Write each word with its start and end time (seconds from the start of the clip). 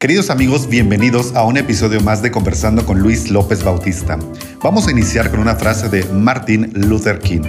Queridos 0.00 0.30
amigos, 0.30 0.68
bienvenidos 0.68 1.34
a 1.34 1.42
un 1.42 1.56
episodio 1.56 2.00
más 2.00 2.22
de 2.22 2.30
Conversando 2.30 2.86
con 2.86 3.00
Luis 3.00 3.32
López 3.32 3.64
Bautista. 3.64 4.16
Vamos 4.62 4.86
a 4.86 4.92
iniciar 4.92 5.28
con 5.28 5.40
una 5.40 5.56
frase 5.56 5.88
de 5.88 6.04
Martin 6.04 6.70
Luther 6.72 7.18
King. 7.18 7.42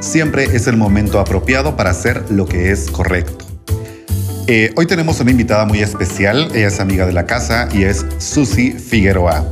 Siempre 0.00 0.44
es 0.44 0.66
el 0.66 0.78
momento 0.78 1.20
apropiado 1.20 1.76
para 1.76 1.90
hacer 1.90 2.24
lo 2.30 2.46
que 2.46 2.70
es 2.70 2.90
correcto. 2.90 3.44
Eh, 4.46 4.72
hoy 4.76 4.86
tenemos 4.86 5.20
una 5.20 5.30
invitada 5.30 5.66
muy 5.66 5.80
especial, 5.80 6.48
ella 6.54 6.68
es 6.68 6.80
amiga 6.80 7.04
de 7.04 7.12
la 7.12 7.26
casa 7.26 7.68
y 7.70 7.82
es 7.82 8.06
Susi 8.16 8.72
Figueroa. 8.72 9.44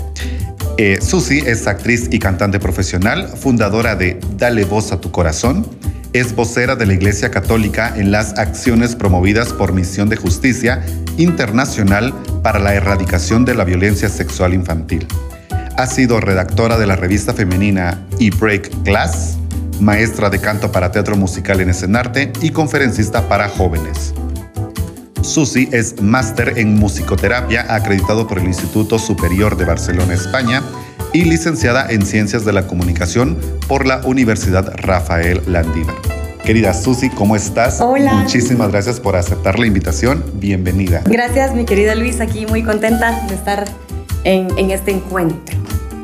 Eh, 0.79 1.01
Susi 1.03 1.41
es 1.41 1.67
actriz 1.67 2.09
y 2.11 2.19
cantante 2.19 2.59
profesional, 2.59 3.29
fundadora 3.29 3.95
de 3.95 4.19
Dale 4.39 4.65
Voz 4.65 4.91
a 4.91 5.03
tu 5.03 5.11
Corazón, 5.11 5.67
es 6.13 6.35
vocera 6.35 6.77
de 6.77 6.87
la 6.87 6.95
Iglesia 6.95 7.31
Católica 7.31 7.93
en 7.97 8.11
las 8.11 8.39
acciones 8.39 8.97
promovidas 8.97 9.53
por 9.53 9.73
Misión 9.73 10.09
de 10.09 10.17
Justicia 10.17 10.85
Internacional 11.17 12.15
para 12.43 12.59
la 12.59 12.75
Erradicación 12.75 13.45
de 13.45 13.55
la 13.55 13.65
Violencia 13.65 14.09
Sexual 14.09 14.55
Infantil. 14.55 15.07
Ha 15.77 15.87
sido 15.87 16.21
redactora 16.21 16.79
de 16.79 16.87
la 16.87 16.97
revista 16.97 17.35
femenina 17.35 18.07
E-Break 18.19 18.83
Class, 18.85 19.37
maestra 19.81 20.31
de 20.31 20.41
canto 20.41 20.73
para 20.73 20.91
teatro 20.91 21.17
musical 21.17 21.61
en 21.61 21.71
Escenarte 21.71 22.33
y 22.41 22.51
conferencista 22.51 23.29
para 23.29 23.49
jóvenes. 23.49 24.15
Susi 25.23 25.69
es 25.73 26.01
máster 26.01 26.55
en 26.57 26.75
musicoterapia 26.75 27.67
acreditado 27.75 28.27
por 28.27 28.39
el 28.39 28.47
Instituto 28.47 28.99
Superior 28.99 29.57
de 29.57 29.67
Barcelona, 29.67 30.15
España, 30.15 30.63
y 31.13 31.25
licenciada 31.25 31.87
en 31.91 32.05
Ciencias 32.05 32.45
de 32.45 32.53
la 32.53 32.67
Comunicación 32.67 33.39
por 33.67 33.87
la 33.87 34.01
Universidad 34.05 34.73
Rafael 34.77 35.41
Landívar. 35.47 35.97
Querida 36.45 36.73
Susi, 36.73 37.11
¿cómo 37.11 37.37
estás? 37.37 37.81
Hola. 37.81 38.15
Muchísimas 38.15 38.71
gracias 38.71 39.01
por 39.01 39.17
aceptar 39.17 39.59
la 39.59 39.67
invitación. 39.67 40.25
Bienvenida. 40.35 41.03
Gracias, 41.05 41.55
mi 41.55 41.65
querida 41.65 41.95
Luis, 41.95 42.21
aquí 42.21 42.47
muy 42.47 42.63
contenta 42.63 43.27
de 43.29 43.35
estar 43.35 43.65
en, 44.25 44.49
en 44.57 44.71
este 44.71 44.93
encuentro. 44.93 45.57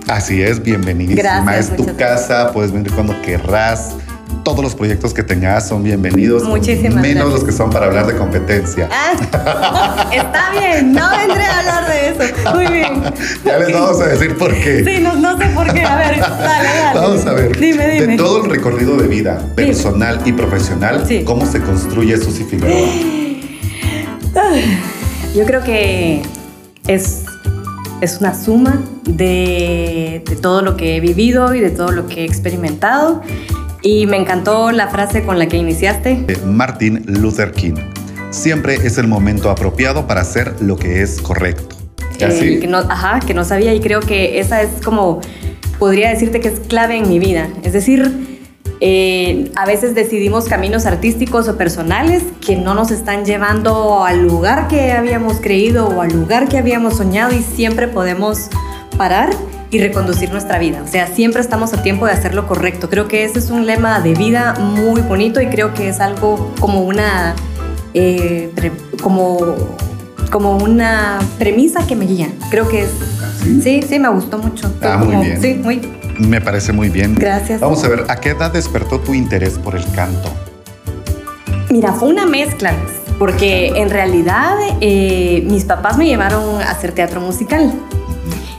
Así 0.09 0.43
es, 0.43 0.63
bienvenidísima. 0.63 1.23
Gracias, 1.45 1.71
es 1.71 1.77
tu 1.77 1.97
casa, 1.97 2.53
puedes 2.53 2.73
venir 2.73 2.93
cuando 2.93 3.21
querrás. 3.23 3.97
Todos 4.45 4.63
los 4.63 4.75
proyectos 4.75 5.15
que 5.15 5.23
tengas 5.23 5.69
son 5.69 5.83
bienvenidos. 5.83 6.45
Muchísimas 6.45 6.97
Menos 7.01 7.15
gracias. 7.15 7.33
los 7.33 7.45
que 7.45 7.53
son 7.53 7.71
para 7.71 7.87
hablar 7.87 8.07
de 8.07 8.15
competencia. 8.15 8.91
Ah, 8.93 10.07
está 10.13 10.51
bien, 10.53 10.93
no 10.93 11.09
vendré 11.17 11.43
a 11.45 11.59
hablar 11.61 11.89
de 11.89 12.09
eso. 12.11 12.55
Muy 12.55 12.67
bien. 12.67 13.03
Ya 13.45 13.59
les 13.59 13.73
vamos 13.73 14.01
a 14.01 14.07
decir 14.09 14.37
por 14.37 14.53
qué. 14.53 14.85
Sí, 14.85 15.03
no, 15.03 15.15
no 15.15 15.39
sé 15.39 15.47
por 15.47 15.73
qué. 15.73 15.83
A 15.83 15.97
ver, 15.97 16.19
dale, 16.21 16.69
dale. 16.69 16.99
Vamos 17.01 17.27
a 17.27 17.33
ver. 17.33 17.59
Dime, 17.59 17.89
dime. 17.89 18.07
De 18.09 18.17
todo 18.17 18.45
el 18.45 18.51
recorrido 18.51 18.97
de 18.97 19.07
vida, 19.09 19.41
personal 19.55 20.21
y 20.27 20.33
profesional, 20.33 21.05
Sí. 21.07 21.23
¿cómo 21.25 21.47
se 21.47 21.61
construye 21.61 22.17
Susi 22.19 22.45
Figueroa? 22.45 22.89
Yo 25.35 25.45
creo 25.47 25.63
que 25.63 26.23
es, 26.87 27.25
es 28.01 28.19
una 28.21 28.35
suma 28.35 28.81
de, 29.05 30.23
de 30.27 30.37
todo 30.37 30.61
lo 30.63 30.77
que 30.77 30.97
he 30.97 31.01
vivido 31.01 31.55
y 31.55 31.61
de 31.61 31.71
todo 31.71 31.93
lo 31.93 32.07
que 32.07 32.23
he 32.23 32.25
experimentado. 32.25 33.23
Y 33.87 34.07
me 34.07 34.17
encantó 34.17 34.73
la 34.73 34.89
frase 34.89 35.25
con 35.25 35.39
la 35.39 35.47
que 35.47 35.59
iniciaste. 35.59 36.25
De 36.27 36.39
Martin 36.39 37.05
Luther 37.07 37.53
King. 37.53 37.75
Siempre 38.31 38.77
es 38.77 38.97
el 38.97 39.07
momento 39.07 39.51
apropiado 39.51 40.07
para 40.07 40.23
hacer 40.23 40.55
lo 40.63 40.79
que 40.79 41.03
es 41.03 41.21
correcto. 41.21 41.77
eh, 42.19 42.25
Así. 42.25 42.61
que 42.61 42.67
no, 42.67 42.79
ajá, 42.79 43.21
que 43.21 43.35
no 43.35 43.45
sabía 43.45 43.75
y 43.75 43.81
creo 43.81 44.01
que 44.01 44.41
esa 44.41 44.63
es 44.63 44.81
como, 44.83 45.21
podría 45.79 46.09
decirte 46.09 46.41
que 46.41 46.49
es 46.49 46.61
clave 46.61 46.97
en 46.97 47.11
mi 47.11 47.19
vida. 47.19 47.47
Es 47.63 47.75
decir, 47.75 48.41
eh, 48.81 49.53
a 49.55 49.67
veces 49.67 49.95
decidimos 49.95 50.47
caminos 50.47 50.87
artísticos 50.87 51.47
o 51.49 51.59
personales 51.59 52.23
que 52.41 52.57
no 52.57 52.73
nos 52.73 52.91
están 52.91 53.27
llevando 53.27 54.03
al 54.03 54.23
lugar 54.27 54.67
que 54.67 54.93
habíamos 54.93 55.43
creído 55.43 55.89
o 55.89 56.01
al 56.01 56.11
lugar 56.11 56.49
que 56.49 56.57
habíamos 56.57 56.97
soñado 56.97 57.35
y 57.35 57.43
siempre 57.43 57.87
podemos 57.89 58.49
parar 58.97 59.29
y 59.75 59.79
reconducir 59.79 60.31
nuestra 60.31 60.59
vida. 60.59 60.83
O 60.85 60.89
sea, 60.89 61.09
siempre 61.09 61.41
estamos 61.41 61.75
a 61.75 61.83
tiempo 61.83 62.07
de 62.07 62.13
hacer 62.13 62.35
lo 62.35 62.47
correcto. 62.47 62.89
Creo 62.89 63.09
que 63.09 63.25
ese 63.25 63.41
es 63.41 63.51
un 63.51 63.67
lema 63.67 64.01
de 64.01 64.15
vida 64.15 64.55
muy 64.55 65.01
bonito 65.01 65.41
y 65.41 65.49
creo 65.49 65.75
que 65.75 65.89
es 65.89 66.01
algo 66.01 66.55
como 66.61 66.83
una... 66.83 67.35
eh, 67.93 68.51
como 69.03 69.57
como 70.31 70.57
una 70.57 71.21
premisa 71.39 71.87
que 71.87 71.95
me 71.95 72.07
guía. 72.07 72.29
Creo 72.51 72.69
que 72.69 72.83
es. 72.83 72.91
¿Sí? 73.41 73.63
Sí, 73.63 73.83
sí, 73.89 73.99
me 74.01 74.09
gustó 74.09 74.39
mucho. 74.39 74.69
Ah, 74.83 74.97
muy 74.97 75.25
bien. 75.25 75.41
Sí, 75.41 75.55
muy. 75.63 75.81
Me 76.19 76.41
parece 76.41 76.73
muy 76.73 76.89
bien. 76.89 77.15
Gracias. 77.15 77.61
Vamos 77.61 77.85
a 77.85 77.89
ver, 77.89 78.05
¿a 78.09 78.17
qué 78.17 78.31
edad 78.31 78.53
despertó 78.53 78.99
tu 78.99 79.15
interés 79.15 79.59
por 79.59 79.77
el 79.77 79.85
canto? 79.93 80.33
Mira, 81.71 81.93
fue 81.93 82.09
una 82.09 82.27
mezcla, 82.27 82.73
porque 83.19 83.75
en 83.77 83.91
realidad 83.91 84.57
eh, 84.81 85.45
mis 85.47 85.65
papás 85.65 85.99
me 85.99 86.07
llevaron 86.07 86.61
a 86.61 86.71
hacer 86.71 86.93
teatro 86.93 87.21
musical. 87.21 87.73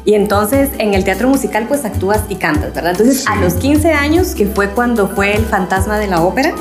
Y 0.06 0.14
entonces 0.14 0.70
en 0.78 0.94
el 0.94 1.04
teatro 1.04 1.28
musical 1.28 1.66
pues 1.68 1.84
actúas 1.84 2.22
y 2.30 2.36
cantas, 2.36 2.74
¿verdad? 2.74 2.92
Entonces 2.92 3.22
Sí. 3.22 3.26
a 3.28 3.36
los 3.38 3.56
15 3.56 3.92
años, 3.94 4.36
que 4.36 4.46
fue 4.48 4.70
cuando 4.70 5.10
fue 5.10 5.36
el 5.36 5.46
fantasma 5.46 5.98
de 5.98 6.08
la 6.08 6.22
ópera, 6.22 6.54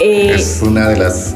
eh, 0.00 0.32
es 0.34 0.60
una 0.62 0.88
de 0.88 0.96
las 0.98 1.34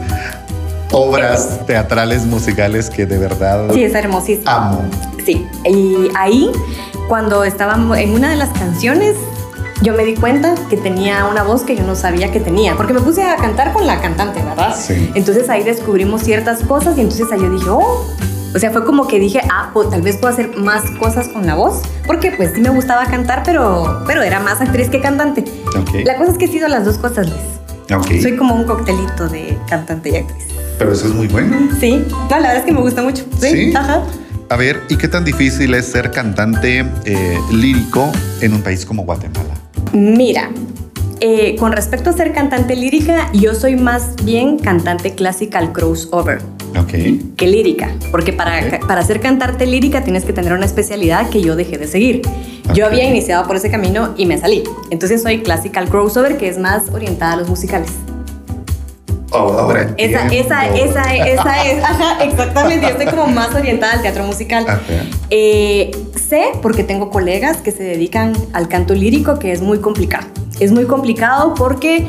obras 0.93 1.61
teatrales 1.66 2.25
musicales 2.27 2.91
que 2.91 3.06
de 3.06 3.19
verdad 3.19 3.69
sí, 3.72 3.83
es 3.83 3.95
hermosísimo. 3.95 4.50
amo. 4.50 4.83
Sí, 5.25 5.47
y 5.65 6.09
ahí, 6.15 6.50
cuando 7.09 7.43
estábamos 7.45 7.99
en 7.99 8.12
una 8.12 8.31
de 8.31 8.37
las 8.37 8.50
canciones, 8.50 9.15
yo 9.83 9.93
me 9.95 10.05
di 10.05 10.15
cuenta 10.15 10.55
que 10.71 10.77
tenía 10.77 11.25
una 11.27 11.43
voz 11.43 11.62
que 11.62 11.75
yo 11.77 11.83
no 11.84 11.97
sabía 11.97 12.31
que 12.31 12.39
tenía, 12.41 12.77
porque 12.77 12.93
me 12.93 13.00
puse 13.00 13.22
a 13.25 13.37
cantar 13.37 13.72
con 13.72 13.87
la 13.87 14.00
cantante, 14.00 14.41
¿verdad? 14.43 14.75
Sí. 14.78 15.11
Entonces 15.15 15.49
ahí 15.49 15.65
descubrimos 15.65 16.22
ciertas 16.22 16.61
cosas 16.61 16.97
y 16.97 17.00
entonces 17.00 17.27
ahí 17.33 17.41
yo 17.41 17.50
dije, 17.50 17.69
oh, 17.69 18.06
o 18.55 18.59
sea, 18.59 18.71
fue 18.71 18.84
como 18.84 19.07
que 19.07 19.19
dije, 19.19 19.41
ah, 19.51 19.71
pues, 19.73 19.91
tal 19.91 20.03
vez 20.03 20.17
puedo 20.17 20.33
hacer 20.33 20.57
más 20.57 20.91
cosas 20.93 21.29
con 21.29 21.47
la 21.47 21.55
voz, 21.55 21.83
porque 22.07 22.33
pues 22.33 22.53
sí 22.55 22.61
me 22.61 22.71
gustaba 22.71 23.07
cantar, 23.07 23.43
pero, 23.45 24.03
pero 24.07 24.23
era 24.23 24.41
más 24.41 24.61
actriz 24.61 24.89
que 24.89 25.01
cantante. 25.01 25.45
La 26.05 26.17
cosa 26.17 26.33
es 26.33 26.39
que 26.39 26.47
he 26.47 26.49
sido 26.49 26.69
las 26.69 26.84
dos 26.84 26.99
cosas, 26.99 27.27
Liz. 27.27 28.23
Soy 28.23 28.37
como 28.37 28.55
un 28.55 28.65
coctelito 28.65 29.29
de 29.29 29.59
cantante 29.69 30.11
y 30.11 30.17
actriz. 30.17 30.45
Pero 30.79 30.93
eso 30.93 31.07
es 31.07 31.15
muy 31.15 31.29
bueno. 31.29 31.57
Sí, 31.79 32.05
no, 32.11 32.29
la 32.29 32.39
verdad 32.39 32.57
es 32.57 32.65
que 32.65 32.73
me 32.73 32.81
gusta 32.81 33.03
mucho. 33.03 33.25
Sí, 33.39 33.49
¿Sí? 33.49 33.73
ajá. 33.75 34.03
A 34.49 34.57
ver, 34.57 34.83
¿y 34.89 34.97
qué 34.97 35.09
tan 35.09 35.25
difícil 35.25 35.75
es 35.75 35.87
ser 35.87 36.11
cantante 36.11 36.87
eh, 37.05 37.39
lírico 37.51 38.13
en 38.41 38.55
un 38.55 38.63
país 38.63 38.87
como 38.87 39.05
Guatemala? 39.05 39.55
Mira, 39.93 40.51
eh, 41.21 41.57
con 41.57 41.73
respecto 41.73 42.11
a 42.11 42.13
ser 42.13 42.33
cantante 42.33 42.77
lírica, 42.77 43.31
yo 43.33 43.55
soy 43.55 43.77
más 43.77 44.15
bien 44.25 44.59
cantante 44.59 45.15
classical 45.15 45.73
crossover 45.73 46.41
Ok. 46.78 46.92
que 47.37 47.47
lírica, 47.47 47.91
porque 48.10 48.32
para, 48.32 48.81
para 48.87 49.03
ser 49.03 49.20
cantante 49.20 49.66
lírica 49.66 50.04
tienes 50.04 50.25
que 50.25 50.32
tener 50.32 50.53
una 50.53 50.66
especialidad 50.66 51.28
que 51.31 51.41
yo 51.42 51.56
dejé 51.56 51.78
de 51.78 51.87
seguir. 51.87 52.22
Yo 52.75 52.87
Ok. 52.87 52.92
había 52.92 53.04
iniciado 53.04 53.47
por 53.47 53.56
ese 53.56 53.70
camino 53.70 54.14
y 54.16 54.26
me 54.26 54.38
salí. 54.38 54.64
Entonces 54.91 55.22
soy 55.22 55.42
classical 55.42 55.88
crossover, 55.88 56.36
que 56.36 56.48
es 56.48 56.59
más 56.59 56.91
orientada 56.92 57.32
a 57.32 57.36
los 57.36 57.48
musicales. 57.48 57.91
Oh, 59.32 59.38
ahora 59.59 59.92
Esa, 59.98 60.26
esa, 60.28 60.66
esa, 60.69 61.15
esa 61.15 61.66
es, 61.66 61.82
ajá, 61.84 62.25
exactamente, 62.25 62.86
yo 62.86 62.92
estoy 62.92 63.06
como 63.06 63.26
más 63.26 63.54
orientada 63.54 63.94
al 63.94 64.03
teatro 64.03 64.25
musical. 64.25 64.65
Ajá. 64.69 64.81
Eh, 65.31 65.91
sé, 66.28 66.44
porque 66.62 66.84
tengo 66.84 67.10
colegas 67.10 67.59
que 67.59 67.70
se 67.72 67.82
dedican 67.82 68.32
al 68.53 68.69
canto 68.69 68.94
lírico, 68.94 69.38
que 69.38 69.53
es 69.53 69.60
muy 69.60 69.78
complicado. 69.78 70.26
Es 70.60 70.72
muy 70.72 70.84
complicado 70.86 71.54
porque 71.54 72.06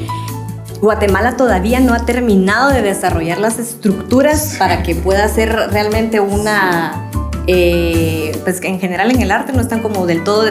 Guatemala 0.82 1.38
todavía 1.38 1.80
no 1.80 1.94
ha 1.94 2.06
terminado 2.06 2.72
de 2.72 2.82
desarrollar 2.82 3.40
las 3.40 3.60
estructuras 3.60 4.56
para 4.60 4.84
que 4.84 4.96
pueda 4.96 5.28
ser 5.28 5.54
realmente 5.72 6.20
una... 6.20 7.10
eh, 7.48 8.38
pues 8.44 8.60
que 8.62 8.68
en 8.68 8.80
general 8.80 9.12
en 9.12 9.22
el 9.22 9.32
arte 9.32 9.54
no 9.54 9.62
están 9.62 9.82
como 9.82 10.06
del 10.06 10.24
todo 10.24 10.44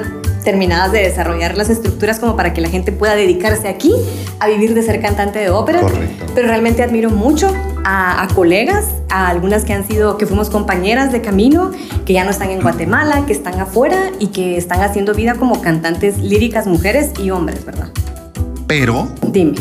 terminadas 0.44 0.92
de 0.92 1.00
desarrollar 1.00 1.56
las 1.56 1.70
estructuras 1.70 2.20
como 2.20 2.36
para 2.36 2.52
que 2.52 2.60
la 2.60 2.68
gente 2.68 2.92
pueda 2.92 3.16
dedicarse 3.16 3.66
aquí 3.68 3.92
a 4.38 4.46
vivir 4.46 4.74
de 4.74 4.82
ser 4.82 5.00
cantante 5.00 5.40
de 5.40 5.50
ópera. 5.50 5.80
Correcto. 5.80 6.24
Pero 6.36 6.46
realmente 6.46 6.84
admiro 6.84 7.10
mucho 7.10 7.52
a, 7.84 8.22
a 8.22 8.28
colegas, 8.28 8.84
a 9.10 9.28
algunas 9.28 9.64
que 9.64 9.72
han 9.72 9.86
sido, 9.86 10.16
que 10.18 10.24
fuimos 10.24 10.48
compañeras 10.48 11.10
de 11.10 11.20
camino, 11.20 11.72
que 12.04 12.12
ya 12.12 12.22
no 12.22 12.30
están 12.30 12.50
en 12.50 12.60
Guatemala, 12.60 13.26
que 13.26 13.32
están 13.32 13.58
afuera 13.58 14.12
y 14.20 14.28
que 14.28 14.56
están 14.56 14.82
haciendo 14.82 15.14
vida 15.14 15.34
como 15.34 15.60
cantantes 15.60 16.18
líricas, 16.18 16.68
mujeres 16.68 17.10
y 17.20 17.30
hombres, 17.30 17.64
¿verdad? 17.64 17.88
Pero, 18.68 19.08
Dime. 19.26 19.56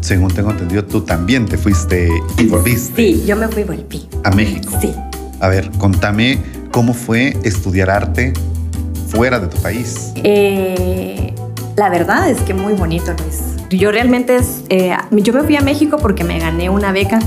Según 0.00 0.32
tengo 0.32 0.50
entendido, 0.50 0.84
tú 0.84 1.00
también 1.02 1.46
te 1.46 1.56
fuiste 1.58 2.08
y 2.38 2.46
volviste 2.46 2.94
Sí, 2.96 3.24
yo 3.26 3.36
me 3.36 3.48
fui 3.48 3.62
y 3.62 3.64
volví. 3.64 4.08
a 4.24 4.30
México. 4.30 4.72
Sí. 4.80 4.92
A 5.40 5.48
ver, 5.48 5.70
contame 5.78 6.38
cómo 6.70 6.94
fue 6.94 7.36
estudiar 7.44 7.90
arte 7.90 8.32
fuera 9.08 9.38
de 9.40 9.46
tu 9.48 9.56
país. 9.58 10.12
Eh, 10.16 11.32
la 11.76 11.88
verdad 11.88 12.28
es 12.30 12.40
que 12.42 12.54
muy 12.54 12.72
bonito, 12.74 13.12
Luis. 13.22 13.40
Yo 13.70 13.90
realmente, 13.92 14.36
es, 14.36 14.62
eh, 14.68 14.92
yo 15.10 15.32
me 15.32 15.42
fui 15.42 15.56
a 15.56 15.60
México 15.60 15.98
porque 16.00 16.24
me 16.24 16.38
gané 16.38 16.70
una 16.70 16.90
beca 16.92 17.18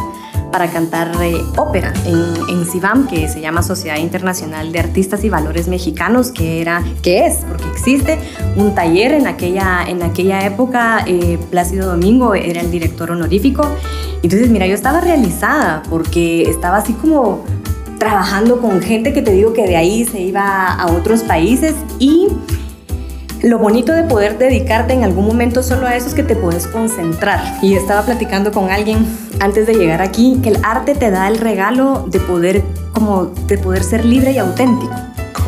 para 0.51 0.69
cantar 0.69 1.11
eh, 1.21 1.41
ópera 1.57 1.93
en, 2.05 2.49
en 2.49 2.65
CIVAM, 2.65 3.07
que 3.07 3.27
se 3.27 3.41
llama 3.41 3.63
Sociedad 3.63 3.97
Internacional 3.97 4.71
de 4.71 4.79
Artistas 4.79 5.23
y 5.23 5.29
Valores 5.29 5.67
Mexicanos, 5.67 6.31
que 6.31 6.61
era, 6.61 6.83
que 7.01 7.25
es, 7.25 7.37
porque 7.47 7.67
existe 7.69 8.19
un 8.55 8.75
taller 8.75 9.13
en 9.13 9.27
aquella, 9.27 9.83
en 9.87 10.03
aquella 10.03 10.45
época, 10.45 11.03
eh, 11.07 11.39
Plácido 11.49 11.87
Domingo 11.87 12.35
era 12.35 12.61
el 12.61 12.71
director 12.71 13.11
honorífico. 13.11 13.65
Entonces, 14.23 14.49
mira, 14.49 14.67
yo 14.67 14.75
estaba 14.75 15.01
realizada 15.01 15.83
porque 15.89 16.43
estaba 16.43 16.77
así 16.77 16.93
como 16.93 17.43
trabajando 17.97 18.59
con 18.59 18.81
gente 18.81 19.13
que 19.13 19.21
te 19.21 19.31
digo 19.31 19.53
que 19.53 19.67
de 19.67 19.77
ahí 19.77 20.05
se 20.05 20.19
iba 20.21 20.73
a 20.73 20.91
otros 20.91 21.21
países 21.21 21.75
y 21.99 22.29
lo 23.43 23.57
bonito 23.57 23.91
de 23.93 24.03
poder 24.03 24.37
dedicarte 24.37 24.93
en 24.93 25.03
algún 25.03 25.25
momento 25.25 25.63
solo 25.63 25.87
a 25.87 25.95
eso 25.95 26.07
es 26.07 26.13
que 26.13 26.23
te 26.23 26.35
puedes 26.35 26.67
concentrar. 26.67 27.41
Y 27.61 27.75
estaba 27.75 28.03
platicando 28.03 28.51
con 28.51 28.69
alguien 28.69 29.05
antes 29.39 29.65
de 29.65 29.73
llegar 29.73 30.01
aquí 30.01 30.39
que 30.43 30.49
el 30.49 30.57
arte 30.63 30.95
te 30.95 31.09
da 31.09 31.27
el 31.27 31.39
regalo 31.39 32.05
de 32.07 32.19
poder 32.19 32.63
como 32.93 33.25
de 33.47 33.57
poder 33.57 33.83
ser 33.83 34.05
libre 34.05 34.31
y 34.31 34.37
auténtico. 34.37 34.93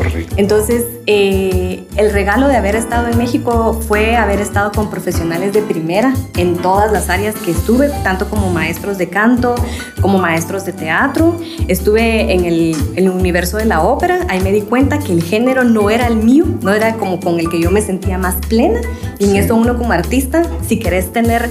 Correcto. 0.04 0.34
Entonces, 0.36 0.84
eh, 1.06 1.84
el 1.96 2.12
regalo 2.12 2.48
de 2.48 2.56
haber 2.56 2.76
estado 2.76 3.08
en 3.08 3.16
México 3.18 3.80
fue 3.86 4.16
haber 4.16 4.40
estado 4.40 4.70
con 4.72 4.90
profesionales 4.90 5.52
de 5.52 5.62
primera 5.62 6.14
en 6.36 6.56
todas 6.56 6.92
las 6.92 7.08
áreas 7.08 7.34
que 7.34 7.50
estuve, 7.50 7.88
tanto 8.02 8.28
como 8.28 8.50
maestros 8.52 8.98
de 8.98 9.08
canto, 9.08 9.54
como 10.00 10.18
maestros 10.18 10.64
de 10.64 10.72
teatro. 10.72 11.36
Estuve 11.68 12.32
en 12.32 12.44
el, 12.44 12.76
en 12.96 13.06
el 13.06 13.10
universo 13.10 13.56
de 13.56 13.64
la 13.64 13.82
ópera, 13.82 14.26
ahí 14.28 14.40
me 14.40 14.52
di 14.52 14.60
cuenta 14.60 14.98
que 14.98 15.12
el 15.12 15.22
género 15.22 15.64
no 15.64 15.90
era 15.90 16.06
el 16.06 16.16
mío, 16.16 16.44
no 16.62 16.72
era 16.72 16.94
como 16.94 17.18
con 17.20 17.40
el 17.40 17.48
que 17.48 17.60
yo 17.60 17.70
me 17.70 17.80
sentía 17.80 18.18
más 18.18 18.36
plena. 18.48 18.80
Y 19.18 19.30
en 19.30 19.36
eso 19.36 19.56
uno 19.56 19.78
como 19.78 19.92
artista, 19.92 20.42
si 20.66 20.78
querés 20.78 21.12
tener 21.12 21.48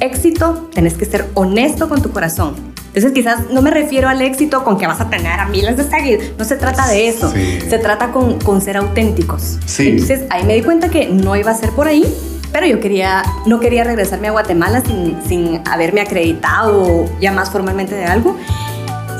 éxito, 0.00 0.68
tenés 0.74 0.94
que 0.94 1.04
ser 1.04 1.26
honesto 1.34 1.88
con 1.88 2.02
tu 2.02 2.10
corazón 2.10 2.73
entonces 2.94 3.10
quizás 3.12 3.50
no 3.50 3.60
me 3.60 3.72
refiero 3.72 4.08
al 4.08 4.22
éxito 4.22 4.62
con 4.62 4.78
que 4.78 4.86
vas 4.86 5.00
a 5.00 5.10
tener 5.10 5.40
a 5.40 5.46
miles 5.46 5.76
de 5.76 5.82
seguidores, 5.82 6.32
no 6.38 6.44
se 6.44 6.54
trata 6.54 6.86
de 6.86 7.08
eso, 7.08 7.28
se 7.28 7.78
trata 7.78 8.12
con, 8.12 8.38
con, 8.38 8.60
ser 8.60 8.76
auténticos. 8.76 9.58
Sí. 9.66 9.88
Entonces 9.88 10.22
ahí 10.30 10.44
me 10.44 10.54
di 10.54 10.62
cuenta 10.62 10.88
que 10.88 11.08
no 11.08 11.34
iba 11.34 11.50
a 11.50 11.54
ser 11.54 11.70
por 11.70 11.88
ahí, 11.88 12.04
pero 12.52 12.66
yo 12.66 12.78
quería, 12.78 13.24
no 13.46 13.58
quería 13.58 13.82
regresarme 13.82 14.28
a 14.28 14.30
Guatemala 14.30 14.80
sin, 14.80 15.16
sin 15.26 15.60
haberme 15.68 16.02
acreditado 16.02 17.06
ya 17.20 17.32
más 17.32 17.50
formalmente 17.50 17.96
de 17.96 18.04
algo 18.04 18.36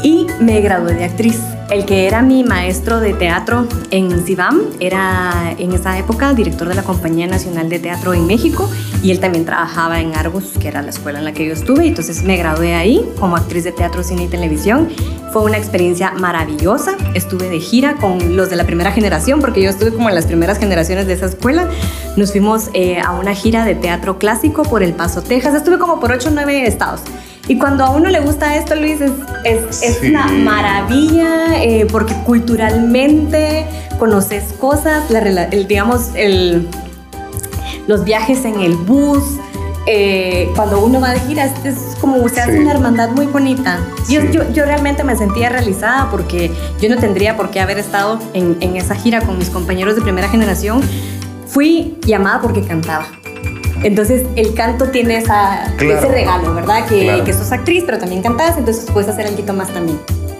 y 0.05 0.29
me 0.39 0.61
gradué 0.61 0.95
de 0.95 1.05
actriz. 1.07 1.41
El 1.75 1.87
que 1.87 2.07
era 2.07 2.23
mi 2.23 2.45
maestro 2.45 3.01
de 3.01 3.15
teatro 3.15 3.67
en 3.91 4.25
Cibam 4.25 4.61
era 4.79 5.57
en 5.59 5.73
esa 5.73 5.99
época 5.99 6.33
director 6.33 6.69
de 6.69 6.77
la 6.77 6.85
Compañía 6.85 7.27
Nacional 7.27 7.69
de 7.69 7.81
Teatro 7.81 8.15
en 8.15 8.29
México 8.29 8.71
y 9.03 9.11
él 9.11 9.19
también 9.19 9.45
trabajaba 9.45 9.99
en 9.99 10.15
Argos, 10.15 10.53
que 10.61 10.69
era 10.69 10.83
la 10.83 10.91
escuela 10.91 11.19
en 11.19 11.25
la 11.25 11.33
que 11.33 11.45
yo 11.45 11.53
estuve. 11.53 11.89
Entonces 11.89 12.23
me 12.23 12.37
gradué 12.37 12.77
ahí 12.77 13.05
como 13.19 13.35
actriz 13.35 13.65
de 13.65 13.73
teatro, 13.73 14.05
cine 14.05 14.23
y 14.23 14.29
televisión. 14.29 14.89
Fue 15.33 15.43
una 15.43 15.59
experiencia 15.59 16.13
maravillosa. 16.13 16.97
Estuve 17.15 17.51
de 17.51 17.59
gira 17.59 17.97
con 17.97 18.37
los 18.37 18.51
de 18.51 18.55
la 18.55 18.67
primera 18.67 18.93
generación, 18.93 19.41
porque 19.41 19.61
yo 19.61 19.69
estuve 19.69 19.93
como 19.93 20.09
en 20.09 20.15
las 20.15 20.27
primeras 20.27 20.61
generaciones 20.61 21.09
de 21.09 21.15
esa 21.15 21.27
escuela. 21.27 21.69
Nos 22.17 22.31
fuimos 22.31 22.71
eh, 22.75 23.01
a 23.01 23.11
una 23.11 23.35
gira 23.35 23.65
de 23.65 23.75
teatro 23.75 24.21
clásico 24.21 24.63
por 24.63 24.85
El 24.85 24.93
Paso, 24.93 25.23
Texas. 25.23 25.57
Estuve 25.57 25.81
como 25.81 25.99
por 25.99 26.13
8 26.13 26.29
o 26.29 26.33
9 26.35 26.69
estados. 26.69 27.01
Y 27.47 27.59
cuando 27.59 27.85
a 27.85 27.91
uno 27.91 28.09
le 28.09 28.21
gusta 28.21 28.57
esto, 28.57 28.75
Luis, 28.75 29.01
es, 29.01 29.13
es, 29.45 29.83
es 29.83 30.03
una 30.03 30.27
maravilla 30.29 31.63
eh, 31.63 31.87
porque 31.91 32.15
culturalmente 32.25 33.67
conoces 33.99 34.55
cosas, 34.55 35.11
la, 35.11 35.21
el, 35.21 35.67
digamos, 35.67 36.11
el, 36.15 36.67
los 37.87 38.05
viajes 38.05 38.45
en 38.45 38.61
el 38.61 38.77
bus. 38.77 39.23
Eh, 39.87 40.51
cuando 40.57 40.83
uno 40.83 40.99
va 40.99 41.11
de 41.11 41.21
gira, 41.21 41.45
es, 41.45 41.77
como 42.01 42.27
se 42.31 42.41
hace 42.41 42.59
una 42.59 42.73
hermandad 42.73 43.11
muy 43.11 43.27
bonita. 43.27 43.79
Yo, 44.09 44.23
yo, 44.31 44.51
yo, 44.51 44.65
realmente 44.65 45.05
me 45.05 45.15
sentía 45.15 45.51
realizada 45.51 46.11
porque 46.11 46.51
yo 46.81 46.89
no 46.89 46.97
tendría 46.97 47.37
por 47.37 47.51
qué 47.51 47.61
haber 47.61 47.79
estado 47.79 48.19
en, 48.33 48.57
en 48.61 48.77
esa 48.77 48.95
gira 48.95 49.21
con 49.21 49.37
mis 49.37 49.51
compañeros 49.51 49.97
de 49.97 50.01
primera 50.01 50.31
generación. 50.31 50.81
Fui 51.47 51.99
llamada 52.07 52.41
porque 52.41 52.63
cantaba. 52.63 53.07
Entonces 53.85 54.27
el 54.35 54.55
canto 54.55 54.89
tiene 54.89 55.19
esa, 55.19 55.67
ese 55.77 56.09
regalo, 56.09 56.55
¿verdad? 56.55 56.87
Que, 56.89 57.23
que, 57.25 57.33
sos 57.35 57.53
actriz, 57.53 57.85
pero 57.85 57.99
también 57.99 58.23
cantas, 58.23 58.57
entonces 58.57 58.87
puedes 58.91 59.09
hacer 59.11 59.27
algo 59.27 59.53
más 59.53 59.69
también. 59.69 59.99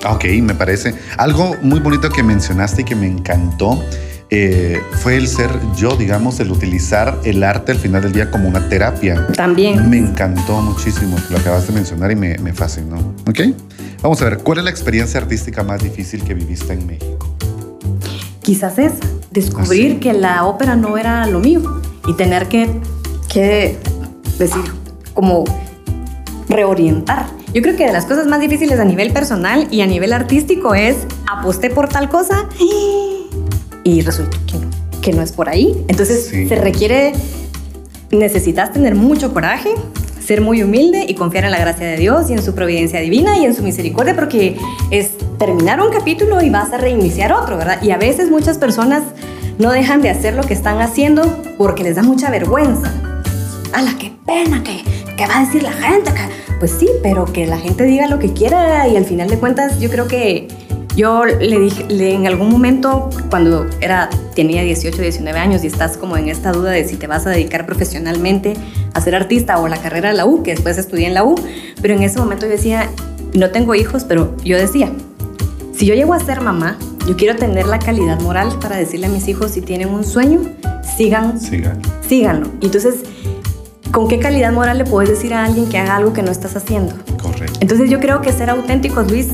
Ok, 0.09 0.25
me 0.43 0.55
parece. 0.55 0.95
Algo 1.19 1.55
muy 1.63 1.79
bonito 1.81 2.09
que 2.09 2.23
mencionaste 2.23 2.83
y 2.83 2.85
que 2.85 2.97
me 2.97 3.07
encantó 3.07 3.83
eh, 4.31 4.81
fue 5.03 5.17
el 5.17 5.29
ser 5.29 5.51
yo, 5.77 5.95
digamos, 5.95 6.41
el 6.41 6.51
utilizar 6.51 7.19
el 7.25 7.45
arte 7.45 7.73
al 7.73 7.79
final 7.79 8.03
del 8.03 8.13
día 8.13 8.31
como 8.31 8.49
una 8.49 8.67
terapia. 8.69 9.27
También. 9.37 9.91
Me 9.91 9.99
encantó 9.99 10.63
muchísimo, 10.63 11.17
lo 11.29 11.37
acabas 11.37 11.67
de 11.67 11.75
mencionar 11.75 12.11
y 12.13 12.17
me, 12.17 12.39
me 12.39 12.55
fascinó. 12.55 12.97
Ok, 13.29 13.41
vamos 14.03 14.23
a 14.23 14.25
ver, 14.25 14.39
¿cuál 14.39 14.59
es 14.59 14.65
la 14.65 14.71
experiencia 14.71 15.21
artística 15.21 15.63
más 15.63 15.83
difícil 15.83 16.25
que 16.25 16.33
viviste 16.33 16.73
en 16.73 16.87
México? 16.87 17.37
Quizás 18.41 18.79
es 18.79 18.95
descubrir 19.31 19.97
¿Ah, 19.97 20.01
que 20.01 20.13
la 20.15 20.45
ópera 20.45 20.77
no 20.77 20.97
era 20.97 21.27
lo 21.27 21.41
mío 21.41 21.83
y 22.07 22.15
tener 22.15 22.49
que 22.49 22.69
que 23.35 23.77
decir, 24.39 24.63
como 25.13 25.45
reorientar. 26.49 27.27
Yo 27.53 27.63
creo 27.63 27.77
que 27.77 27.85
de 27.85 27.93
las 27.93 28.07
cosas 28.07 28.29
más 28.29 28.41
difíciles 28.41 28.79
a 28.79 28.85
nivel 28.85 29.13
personal 29.13 29.67
y 29.73 29.81
a 29.81 29.87
nivel 29.87 30.13
artístico 30.13 30.75
es 30.75 30.97
aposté 31.31 31.69
por 31.69 31.89
tal 31.89 32.09
cosa 32.09 32.49
y 33.83 34.01
resulta 34.03 34.39
que 34.47 34.59
no, 34.59 34.71
que 35.01 35.13
no 35.13 35.23
es 35.23 35.33
por 35.33 35.49
ahí. 35.49 35.85
Entonces 35.89 36.27
se 36.27 36.55
requiere, 36.55 37.13
necesitas 38.13 38.73
tener 38.73 38.95
mucho 38.95 39.35
coraje, 39.35 39.71
ser 40.25 40.41
muy 40.41 40.63
humilde 40.63 41.05
y 41.09 41.15
confiar 41.15 41.45
en 41.45 41.51
la 41.51 41.59
gracia 41.59 41.87
de 41.89 41.97
Dios 41.97 42.31
y 42.31 42.35
en 42.35 42.43
su 42.43 42.55
providencia 42.55 43.01
divina 43.01 43.37
y 43.37 43.45
en 43.45 43.55
su 43.55 43.65
misericordia 43.65 44.15
porque 44.15 44.57
es 44.93 45.11
terminar 45.39 45.81
un 45.81 45.93
capítulo 45.93 46.41
y 46.41 46.51
vas 46.51 46.73
a 46.73 46.79
reiniciar 46.79 47.33
otro, 47.33 47.57
¿verdad? 47.57 47.83
Y 47.83 47.91
a 47.91 47.99
veces 47.99 48.31
muchas 48.31 48.59
personas 48.59 49.03
no 49.59 49.73
dejan 49.73 50.03
de 50.03 50.11
hacer 50.11 50.35
lo 50.35 50.45
que 50.45 50.55
están 50.55 50.81
haciendo 50.81 51.43
porque 51.59 51.83
les 51.83 51.97
da 51.97 52.03
mucha 52.03 52.31
vergüenza 52.31 52.93
¡Hala, 53.75 53.97
qué 53.99 54.13
pena! 54.25 54.63
¿Qué, 54.63 54.85
¿Qué 55.17 55.27
va 55.27 55.39
a 55.39 55.45
decir 55.45 55.65
la 55.65 55.73
gente? 55.73 56.13
Pues 56.61 56.71
sí, 56.71 56.89
pero 57.03 57.25
que 57.25 57.45
la 57.45 57.59
gente 57.59 57.83
diga 57.83 58.07
lo 58.07 58.21
que 58.21 58.33
quiera 58.33 58.87
y 58.87 58.97
al 58.97 59.05
final 59.05 59.29
de 59.29 59.37
cuentas 59.37 59.81
yo 59.81 59.91
creo 59.91 60.07
que 60.07 60.47
yo 60.95 61.25
le 61.25 61.59
dije 61.59 61.85
le, 61.89 62.15
en 62.15 62.29
algún 62.29 62.51
momento 62.51 63.11
cuando 63.31 63.67
era 63.81 64.09
tenía 64.37 64.63
18, 64.63 65.03
19 65.03 65.37
años 65.41 65.65
y 65.65 65.67
estás 65.67 65.97
como 65.97 66.17
en 66.17 66.29
esta 66.29 66.53
duda 66.53 66.71
de 66.71 66.87
si 66.87 66.95
te 66.95 67.09
vas 67.09 67.27
a 67.27 67.31
dedicar 67.31 67.67
profesionalmente 67.67 68.55
a 68.93 69.01
ser 69.01 69.17
artista 69.17 69.59
o 69.59 69.67
la 69.67 69.79
carrera 69.79 70.11
de 70.11 70.15
la 70.15 70.25
U, 70.25 70.45
que 70.45 70.53
después 70.53 70.79
estudié 70.79 71.09
en 71.09 71.15
la 71.15 71.25
U, 71.25 71.35
pero 71.83 71.95
en 71.95 72.05
ese 72.05 72.21
momento 72.21 72.47
yo 72.47 72.53
decía, 72.53 72.89
no 73.35 73.51
tengo 73.51 73.75
hijos, 73.75 74.05
pero 74.05 74.37
yo 74.45 74.57
decía, 74.57 74.93
si 75.77 75.85
yo 75.85 75.97
llego 75.97 76.15
a 76.15 76.21
ser 76.21 76.43
mamá, 76.43 76.79
yo 77.09 77.17
quiero 77.17 77.37
tener 77.37 77.67
la 77.67 77.81
calidad 77.81 78.21
moral 78.21 78.57
para 78.61 78.77
decirle 78.77 79.07
a 79.07 79.11
mis 79.11 79.27
hijos 79.27 79.51
si 79.51 79.63
tienen 79.63 79.89
un 79.89 80.05
sueño, 80.05 80.43
sigan, 80.97 81.41
sigan. 81.41 81.83
síganlo. 82.09 82.51
Y 82.61 82.67
entonces 82.67 83.03
¿con 83.95 84.09
qué 84.09 84.19
calidad 84.19 84.53
moral 84.53 84.77
le 84.79 84.85
puedes 84.85 85.09
decir 85.09 85.33
a 85.33 85.45
alguien 85.45 85.69
que 85.69 85.79
haga 85.79 85.95
algo 85.95 86.13
que 86.13 86.23
no 86.23 86.33
estás 86.33 86.57
haciendo? 86.57 86.95
Correcto. 87.23 87.59
Entonces 87.61 87.89
yo 87.89 88.01
creo 88.01 88.21
que 88.21 88.33
ser 88.33 88.51
auténticos, 88.51 89.09
Luis, 89.09 89.29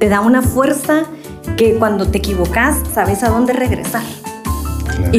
te 0.00 0.08
da 0.08 0.20
una 0.22 0.40
fuerza 0.40 1.04
que 1.58 1.74
cuando 1.74 2.08
te 2.08 2.18
equivocas 2.18 2.76
sabes 2.94 3.22
a 3.22 3.28
dónde 3.28 3.52
regresar. 3.52 4.02
Claro. 4.96 5.10
Y, 5.12 5.18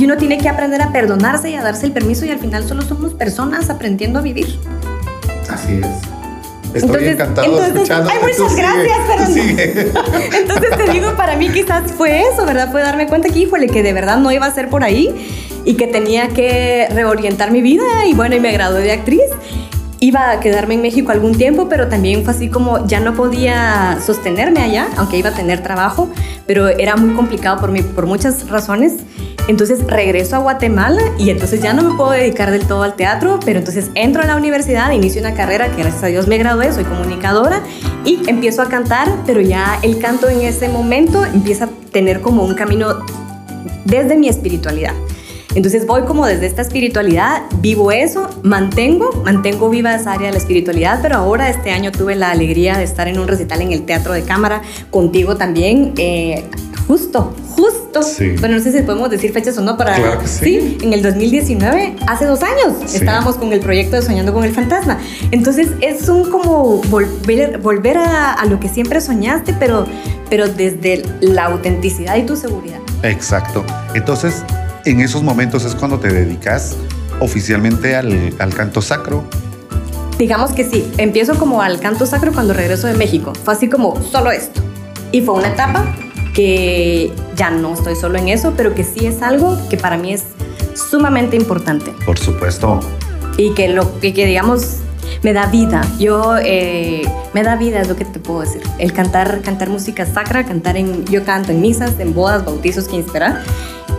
y, 0.00 0.04
uno 0.04 0.16
tiene 0.16 0.38
que 0.38 0.48
aprender 0.48 0.80
a 0.80 0.90
perdonarse 0.90 1.50
y 1.50 1.54
a 1.54 1.62
darse 1.62 1.86
el 1.86 1.92
permiso 1.92 2.24
y 2.24 2.30
al 2.30 2.38
final 2.38 2.66
solo 2.66 2.82
somos 2.82 3.12
personas 3.12 3.68
aprendiendo 3.68 4.18
a 4.18 4.22
vivir. 4.22 4.58
Así 5.50 5.74
es. 5.74 5.86
Estoy 6.72 7.04
encantado 7.04 7.46
entonces, 7.46 7.74
escuchando. 7.74 8.10
Ay, 8.10 8.18
muchas 8.22 8.56
gracias, 8.56 8.98
pero 9.08 10.02
Entonces 10.38 10.76
te 10.76 10.92
digo, 10.92 11.16
para 11.16 11.36
mí 11.36 11.50
quizás 11.50 11.92
fue 11.92 12.22
eso, 12.32 12.46
¿verdad? 12.46 12.70
Fue 12.70 12.80
darme 12.80 13.08
cuenta 13.08 13.28
que, 13.28 13.40
híjole, 13.40 13.66
que 13.66 13.82
de 13.82 13.92
verdad 13.92 14.18
no 14.18 14.32
iba 14.32 14.46
a 14.46 14.54
ser 14.54 14.70
por 14.70 14.84
ahí 14.84 15.49
y 15.64 15.74
que 15.74 15.86
tenía 15.86 16.28
que 16.28 16.88
reorientar 16.90 17.50
mi 17.50 17.62
vida 17.62 18.06
y 18.06 18.14
bueno, 18.14 18.34
y 18.36 18.40
me 18.40 18.52
gradué 18.52 18.82
de 18.82 18.92
actriz. 18.92 19.22
Iba 20.02 20.30
a 20.30 20.40
quedarme 20.40 20.74
en 20.74 20.82
México 20.82 21.12
algún 21.12 21.36
tiempo, 21.36 21.68
pero 21.68 21.88
también 21.88 22.24
fue 22.24 22.32
así 22.32 22.48
como 22.48 22.86
ya 22.86 23.00
no 23.00 23.12
podía 23.12 23.98
sostenerme 24.04 24.62
allá, 24.62 24.88
aunque 24.96 25.18
iba 25.18 25.28
a 25.28 25.34
tener 25.34 25.62
trabajo, 25.62 26.08
pero 26.46 26.68
era 26.68 26.96
muy 26.96 27.14
complicado 27.14 27.60
por, 27.60 27.70
mí, 27.70 27.82
por 27.82 28.06
muchas 28.06 28.48
razones. 28.48 28.94
Entonces 29.46 29.84
regreso 29.86 30.36
a 30.36 30.38
Guatemala 30.38 31.02
y 31.18 31.28
entonces 31.28 31.60
ya 31.60 31.74
no 31.74 31.82
me 31.82 31.96
puedo 31.96 32.12
dedicar 32.12 32.50
del 32.50 32.66
todo 32.66 32.82
al 32.82 32.94
teatro, 32.94 33.40
pero 33.44 33.58
entonces 33.58 33.90
entro 33.94 34.22
a 34.22 34.26
la 34.26 34.36
universidad, 34.36 34.90
inicio 34.92 35.20
una 35.20 35.34
carrera 35.34 35.68
que 35.68 35.82
gracias 35.82 36.02
a 36.04 36.06
Dios 36.06 36.28
me 36.28 36.38
gradué, 36.38 36.72
soy 36.72 36.84
comunicadora 36.84 37.60
y 38.04 38.20
empiezo 38.28 38.62
a 38.62 38.68
cantar, 38.68 39.08
pero 39.26 39.40
ya 39.40 39.78
el 39.82 39.98
canto 39.98 40.28
en 40.28 40.42
ese 40.42 40.68
momento 40.68 41.24
empieza 41.24 41.64
a 41.64 41.68
tener 41.90 42.20
como 42.20 42.44
un 42.44 42.54
camino 42.54 43.04
desde 43.84 44.16
mi 44.16 44.28
espiritualidad. 44.28 44.94
Entonces 45.54 45.86
voy 45.86 46.02
como 46.02 46.26
desde 46.26 46.46
esta 46.46 46.62
espiritualidad, 46.62 47.42
vivo 47.60 47.90
eso, 47.90 48.28
mantengo, 48.42 49.10
mantengo 49.24 49.68
viva 49.68 49.94
esa 49.94 50.12
área 50.12 50.28
de 50.28 50.32
la 50.32 50.38
espiritualidad, 50.38 51.00
pero 51.02 51.16
ahora 51.16 51.50
este 51.50 51.70
año 51.70 51.90
tuve 51.90 52.14
la 52.14 52.30
alegría 52.30 52.78
de 52.78 52.84
estar 52.84 53.08
en 53.08 53.18
un 53.18 53.26
recital 53.26 53.60
en 53.60 53.72
el 53.72 53.82
Teatro 53.82 54.12
de 54.12 54.22
Cámara, 54.22 54.62
contigo 54.90 55.36
también, 55.36 55.92
eh, 55.96 56.44
justo, 56.86 57.34
justo. 57.50 58.02
Sí. 58.02 58.36
Bueno, 58.38 58.56
no 58.56 58.62
sé 58.62 58.70
si 58.70 58.82
podemos 58.82 59.10
decir 59.10 59.32
fechas 59.32 59.58
o 59.58 59.62
no 59.62 59.76
para... 59.76 59.96
Claro 59.96 60.20
que 60.20 60.28
sí. 60.28 60.78
en 60.82 60.92
el 60.92 61.02
2019, 61.02 61.96
hace 62.06 62.26
dos 62.26 62.42
años, 62.42 62.94
estábamos 62.94 63.36
con 63.36 63.52
el 63.52 63.60
proyecto 63.60 63.96
de 63.96 64.02
Soñando 64.02 64.32
con 64.32 64.44
el 64.44 64.52
Fantasma. 64.52 64.98
Entonces 65.32 65.70
es 65.80 66.08
un 66.08 66.30
como 66.30 66.80
volver, 66.88 67.58
volver 67.58 67.98
a, 67.98 68.32
a 68.34 68.46
lo 68.46 68.60
que 68.60 68.68
siempre 68.68 69.00
soñaste, 69.00 69.54
pero, 69.58 69.86
pero 70.28 70.48
desde 70.48 71.02
la 71.20 71.46
autenticidad 71.46 72.16
y 72.16 72.22
tu 72.22 72.36
seguridad. 72.36 72.78
Exacto. 73.02 73.64
Entonces, 73.94 74.44
en 74.84 75.00
esos 75.00 75.22
momentos 75.22 75.64
es 75.64 75.74
cuando 75.74 75.98
te 75.98 76.08
dedicas 76.08 76.76
oficialmente 77.20 77.96
al, 77.96 78.34
al, 78.38 78.54
canto 78.54 78.80
sacro. 78.82 79.24
Digamos 80.18 80.52
que 80.52 80.64
sí, 80.64 80.90
empiezo 80.98 81.34
como 81.38 81.62
al 81.62 81.80
canto 81.80 82.06
sacro 82.06 82.32
cuando 82.32 82.54
regreso 82.54 82.86
de 82.86 82.94
México. 82.94 83.32
Fue 83.44 83.54
así 83.54 83.68
como 83.68 84.00
solo 84.02 84.30
esto. 84.30 84.60
Y 85.12 85.22
fue 85.22 85.34
una 85.34 85.48
etapa 85.48 85.94
que 86.34 87.12
ya 87.36 87.50
no 87.50 87.74
estoy 87.74 87.96
solo 87.96 88.18
en 88.18 88.28
eso, 88.28 88.54
pero 88.56 88.74
que 88.74 88.84
sí 88.84 89.06
es 89.06 89.22
algo 89.22 89.58
que 89.68 89.76
para 89.76 89.96
mí 89.96 90.12
es 90.12 90.24
sumamente 90.74 91.36
importante. 91.36 91.92
Por 92.04 92.18
supuesto. 92.18 92.80
Y 93.36 93.54
que 93.54 93.68
lo 93.68 93.98
que, 94.00 94.12
que 94.12 94.26
digamos 94.26 94.78
me 95.22 95.32
da 95.32 95.46
vida. 95.46 95.82
Yo 95.98 96.36
eh, 96.38 97.02
me 97.34 97.42
da 97.42 97.56
vida 97.56 97.80
es 97.80 97.88
lo 97.88 97.96
que 97.96 98.04
te 98.04 98.18
puedo 98.18 98.40
decir. 98.40 98.62
El 98.78 98.92
cantar, 98.92 99.42
cantar 99.42 99.68
música 99.68 100.06
sacra, 100.06 100.44
cantar 100.44 100.76
en, 100.76 101.04
yo 101.06 101.24
canto 101.24 101.52
en 101.52 101.60
misas, 101.60 101.98
en 101.98 102.14
bodas, 102.14 102.44
bautizos, 102.44 102.88
quinceañera. 102.88 103.42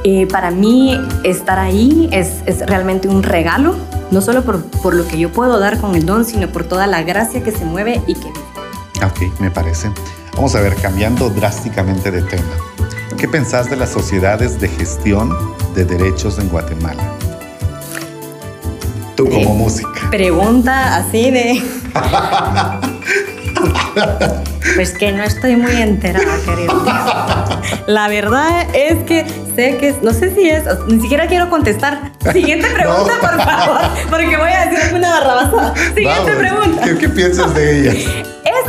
Eh, 0.03 0.27
para 0.27 0.49
mí 0.49 0.99
estar 1.23 1.59
ahí 1.59 2.09
es, 2.11 2.41
es, 2.47 2.65
realmente 2.65 3.07
un 3.07 3.21
regalo, 3.21 3.75
no 4.09 4.21
solo 4.21 4.43
por, 4.43 4.63
por 4.81 4.95
lo 4.95 5.07
que 5.07 5.19
yo 5.19 5.31
puedo 5.31 5.59
dar 5.59 5.79
con 5.79 5.93
el 5.95 6.05
don, 6.05 6.25
sino 6.25 6.47
por 6.47 6.63
toda 6.63 6.87
la 6.87 7.03
gracia 7.03 7.43
que 7.43 7.51
se 7.51 7.65
mueve 7.65 8.01
y 8.07 8.15
que 8.15 8.31
Ok, 9.03 9.39
me 9.39 9.49
parece. 9.49 9.91
Vamos 10.35 10.55
a 10.55 10.61
ver, 10.61 10.75
cambiando 10.75 11.29
drásticamente 11.29 12.11
de 12.11 12.21
tema. 12.21 12.53
¿Qué 13.17 13.27
pensás 13.27 13.69
de 13.69 13.75
las 13.75 13.89
sociedades 13.89 14.59
de 14.59 14.67
gestión 14.67 15.31
de 15.75 15.85
derechos 15.85 16.39
en 16.39 16.49
Guatemala? 16.49 17.20
Tú 19.15 19.25
como 19.25 19.39
Eh, 19.39 19.45
música. 19.57 20.09
Pregunta 20.09 20.95
así 20.97 21.31
de... 21.31 21.61
Pues 24.75 24.91
que 24.93 25.11
no 25.11 25.23
estoy 25.23 25.55
muy 25.55 25.75
enterada, 25.81 26.25
querido. 26.45 26.83
La 27.87 28.07
verdad 28.07 28.65
es 28.73 29.03
que 29.03 29.25
sé 29.55 29.77
que, 29.77 29.93
no 30.01 30.13
sé 30.13 30.33
si 30.33 30.49
es, 30.49 30.63
ni 30.87 31.01
siquiera 31.01 31.27
quiero 31.27 31.49
contestar. 31.49 32.11
Siguiente 32.31 32.67
pregunta, 32.69 33.13
No. 33.15 33.19
por 33.19 33.43
favor, 33.43 33.81
porque 34.09 34.37
voy 34.37 34.49
a 34.51 34.65
decir 34.65 34.79
alguna 34.85 35.09
barrabasada. 35.19 35.73
Siguiente 35.93 36.05
Vamos, 36.31 36.35
pregunta. 36.37 36.83
¿Qué, 36.85 36.97
qué 36.97 37.09
piensas 37.09 37.53
de 37.53 37.79
ellas? 37.79 37.95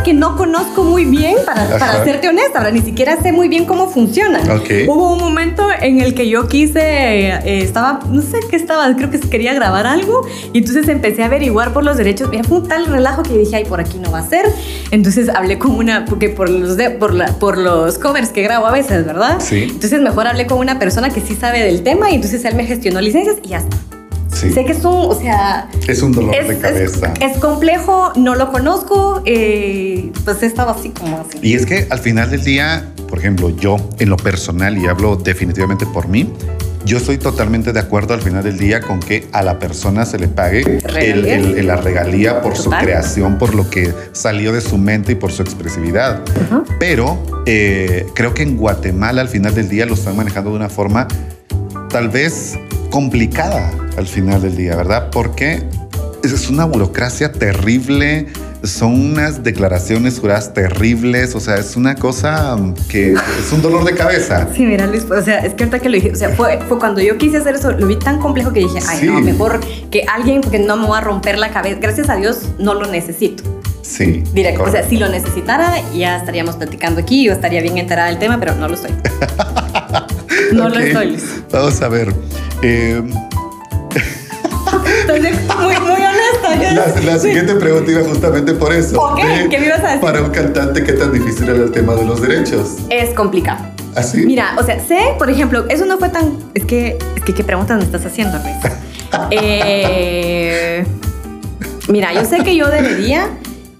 Que 0.04 0.14
no 0.14 0.36
conozco 0.36 0.82
muy 0.84 1.04
bien, 1.04 1.36
para, 1.46 1.78
para 1.78 2.02
serte 2.04 2.28
honesta, 2.28 2.58
¿verdad? 2.60 2.72
ni 2.72 2.80
siquiera 2.80 3.16
sé 3.22 3.30
muy 3.32 3.48
bien 3.48 3.66
cómo 3.66 3.88
funcionan. 3.88 4.50
Ok. 4.50 4.68
Hubo 4.88 5.12
un 5.12 5.18
momento 5.20 5.64
en 5.80 6.00
el 6.00 6.14
que 6.14 6.28
yo 6.28 6.48
quise, 6.48 6.80
eh, 6.80 7.62
estaba, 7.62 8.00
no 8.10 8.20
sé 8.20 8.38
qué 8.50 8.56
estaba, 8.56 8.94
creo 8.96 9.10
que 9.10 9.20
quería 9.20 9.54
grabar 9.54 9.86
algo, 9.86 10.26
y 10.52 10.58
entonces 10.58 10.88
empecé 10.88 11.22
a 11.22 11.26
averiguar 11.26 11.72
por 11.72 11.84
los 11.84 11.96
derechos. 11.96 12.28
Mira, 12.30 12.42
fue 12.44 12.58
un 12.58 12.68
tal 12.68 12.86
relajo 12.86 13.22
que 13.22 13.36
dije, 13.38 13.56
ay, 13.56 13.64
por 13.64 13.80
aquí 13.80 13.98
no 13.98 14.10
va 14.10 14.18
a 14.20 14.28
ser. 14.28 14.44
Entonces 14.90 15.28
hablé 15.28 15.58
con 15.58 15.70
una, 15.72 16.04
porque 16.04 16.28
por 16.30 16.48
los, 16.48 16.76
de- 16.76 16.90
por, 16.90 17.14
la, 17.14 17.26
por 17.26 17.58
los 17.58 17.98
covers 17.98 18.30
que 18.30 18.42
grabo 18.42 18.66
a 18.66 18.72
veces, 18.72 19.06
¿verdad? 19.06 19.38
Sí. 19.40 19.64
Entonces 19.70 20.00
mejor 20.00 20.26
hablé 20.26 20.46
con 20.46 20.58
una 20.58 20.78
persona 20.78 21.10
que 21.10 21.20
sí 21.20 21.36
sabe 21.36 21.60
del 21.60 21.82
tema, 21.82 22.10
y 22.10 22.16
entonces 22.16 22.44
él 22.44 22.54
me 22.56 22.64
gestionó 22.64 23.00
licencias 23.00 23.36
y 23.44 23.48
ya 23.50 23.58
está. 23.58 23.76
Sí. 24.32 24.50
Sé 24.52 24.64
que 24.64 24.72
es 24.72 24.84
un, 24.84 24.92
o 24.94 25.14
sea, 25.14 25.68
Es 25.86 26.02
un 26.02 26.12
dolor 26.12 26.34
es, 26.34 26.48
de 26.48 26.58
cabeza. 26.58 27.12
es 27.20 27.38
complejo, 27.38 28.12
no 28.16 28.34
lo 28.34 28.50
conozco, 28.50 29.22
eh, 29.24 30.10
pues 30.24 30.42
he 30.42 30.46
estado 30.46 30.70
así 30.70 30.88
como 30.90 31.18
así. 31.18 31.38
Y 31.42 31.54
es 31.54 31.66
que 31.66 31.86
al 31.90 31.98
final 31.98 32.30
del 32.30 32.42
día, 32.42 32.86
por 33.08 33.18
ejemplo, 33.18 33.50
yo 33.50 33.76
en 33.98 34.08
lo 34.08 34.16
personal, 34.16 34.76
y 34.78 34.86
hablo 34.86 35.16
definitivamente 35.16 35.86
por 35.86 36.08
mí, 36.08 36.32
yo 36.84 36.96
estoy 36.96 37.16
totalmente 37.18 37.72
de 37.72 37.78
acuerdo 37.78 38.14
al 38.14 38.22
final 38.22 38.42
del 38.42 38.58
día 38.58 38.80
con 38.80 38.98
que 38.98 39.28
a 39.30 39.42
la 39.42 39.60
persona 39.60 40.04
se 40.04 40.18
le 40.18 40.26
pague 40.26 40.62
el- 40.62 40.80
Regalías. 40.82 41.38
el- 41.38 41.58
el- 41.58 41.66
la 41.68 41.76
regalía 41.76 42.40
por 42.42 42.56
su 42.56 42.70
creación, 42.70 43.38
por 43.38 43.54
lo 43.54 43.70
que 43.70 43.94
salió 44.12 44.52
de 44.52 44.60
su 44.60 44.78
mente 44.78 45.12
y 45.12 45.14
por 45.14 45.30
su 45.30 45.42
expresividad. 45.42 46.20
Pero 46.80 47.22
eh, 47.46 48.06
creo 48.14 48.34
que 48.34 48.42
en 48.42 48.56
Guatemala 48.56 49.20
al 49.20 49.28
final 49.28 49.54
del 49.54 49.68
día 49.68 49.86
lo 49.86 49.94
están 49.94 50.16
manejando 50.16 50.50
de 50.50 50.56
una 50.56 50.68
forma 50.68 51.06
tal 51.90 52.08
vez 52.08 52.58
complicada 52.92 53.72
al 53.96 54.06
final 54.06 54.42
del 54.42 54.54
día, 54.56 54.76
¿verdad? 54.76 55.08
Porque 55.10 55.64
es- 56.22 56.48
una 56.50 56.66
burocracia 56.66 57.32
terrible, 57.32 58.26
son 58.62 58.92
unas 59.12 59.42
declaraciones 59.42 60.20
juradas 60.20 60.52
terribles, 60.54 61.34
o 61.34 61.40
sea, 61.40 61.56
es 61.56 61.74
una 61.74 61.96
cosa 61.96 62.56
que 62.88 63.14
es 63.14 63.52
un 63.52 63.60
dolor 63.62 63.84
de 63.84 63.94
cabeza. 63.94 64.46
Sí, 64.54 64.64
mira, 64.64 64.86
Luis, 64.86 65.04
o 65.10 65.20
sea, 65.22 65.38
es 65.44 65.54
que 65.54 65.64
ahorita 65.64 65.80
que 65.80 65.88
lo 65.88 65.94
dije, 65.96 66.12
o 66.12 66.16
sea, 66.16 66.28
fue, 66.36 66.60
fue 66.68 66.78
cuando 66.78 67.00
yo 67.00 67.16
quise 67.18 67.38
hacer 67.38 67.56
eso, 67.56 67.72
lo 67.72 67.86
vi 67.88 67.96
tan 67.98 68.18
complejo 68.20 68.52
que 68.52 68.60
dije, 68.60 68.78
ay, 68.86 68.98
Sí. 69.00 69.06
no, 69.06 69.20
mejor 69.20 69.58
que 69.90 70.04
alguien, 70.12 70.42
porque 70.42 70.58
no 70.60 70.76
me 70.76 70.86
va 70.86 70.98
a 70.98 71.00
romper 71.00 71.38
la 71.38 71.50
cabeza. 71.50 71.78
Gracias 71.80 72.08
a 72.08 72.16
Dios, 72.16 72.50
no 72.58 72.74
lo 72.74 72.86
necesito. 72.86 73.42
Sí. 73.92 74.22
Directo. 74.32 74.62
O 74.64 74.70
sea, 74.70 74.88
si 74.88 74.96
lo 74.96 75.08
necesitara, 75.08 75.74
ya 75.92 76.16
estaríamos 76.16 76.56
platicando 76.56 77.00
aquí, 77.00 77.24
yo 77.24 77.32
estaría 77.32 77.60
bien 77.60 77.76
enterada 77.78 78.08
del 78.08 78.18
tema, 78.18 78.38
pero 78.40 78.54
no 78.54 78.68
lo 78.68 78.74
estoy. 78.74 78.92
No 80.52 80.68
lo 80.68 80.78
estoy. 80.78 81.16
Vamos 81.50 81.80
a 81.82 81.88
ver. 81.88 82.12
eh, 82.62 83.00
muy, 85.06 85.76
muy 85.80 86.02
honesta. 86.02 86.54
yo- 86.56 86.74
la, 87.04 87.12
la 87.12 87.18
siguiente 87.18 87.54
pregunta 87.54 87.90
iba 87.90 88.02
justamente 88.02 88.52
por 88.54 88.72
eso. 88.72 89.00
Ok, 89.00 89.18
Eh, 89.22 89.46
¿qué 89.50 89.58
me 89.58 89.66
ibas 89.66 89.80
a 89.80 89.86
decir? 89.88 90.00
Para 90.00 90.22
un 90.22 90.30
cantante, 90.30 90.82
¿qué 90.84 90.92
tan 90.94 91.12
difícil 91.12 91.48
era 91.48 91.62
el 91.64 91.70
tema 91.70 91.94
de 91.94 92.04
los 92.04 92.20
derechos? 92.20 92.76
Es 92.90 93.10
complicado. 93.14 93.64
¿Así? 93.94 94.24
Mira, 94.26 94.54
o 94.58 94.62
sea, 94.64 94.80
sé, 94.80 94.98
por 95.18 95.28
ejemplo, 95.30 95.64
eso 95.68 95.84
no 95.84 95.98
fue 95.98 96.08
tan. 96.08 96.32
Es 96.54 96.64
que, 96.64 96.96
es 97.16 97.22
que 97.24 97.34
¿qué 97.34 97.44
preguntas 97.44 97.76
me 97.78 97.84
estás 97.84 98.04
haciendo, 98.06 98.38
Luis? 98.38 98.56
Eh, 99.30 100.84
mira, 101.88 102.14
yo 102.14 102.24
sé 102.24 102.38
que 102.42 102.56
yo 102.56 102.68
debería, 102.70 103.28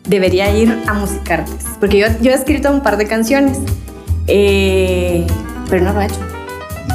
debería 0.05 0.51
ir 0.57 0.77
a 0.87 0.95
Musicartes, 0.95 1.65
porque 1.81 1.99
yo, 1.99 2.07
yo 2.21 2.31
he 2.31 2.35
escrito 2.35 2.71
un 2.71 2.81
par 2.83 2.97
de 2.97 3.07
canciones, 3.07 3.59
eh, 4.27 5.27
pero 5.69 5.85
no 5.85 5.93
lo 5.93 6.01
he 6.01 6.07
hecho. 6.07 6.19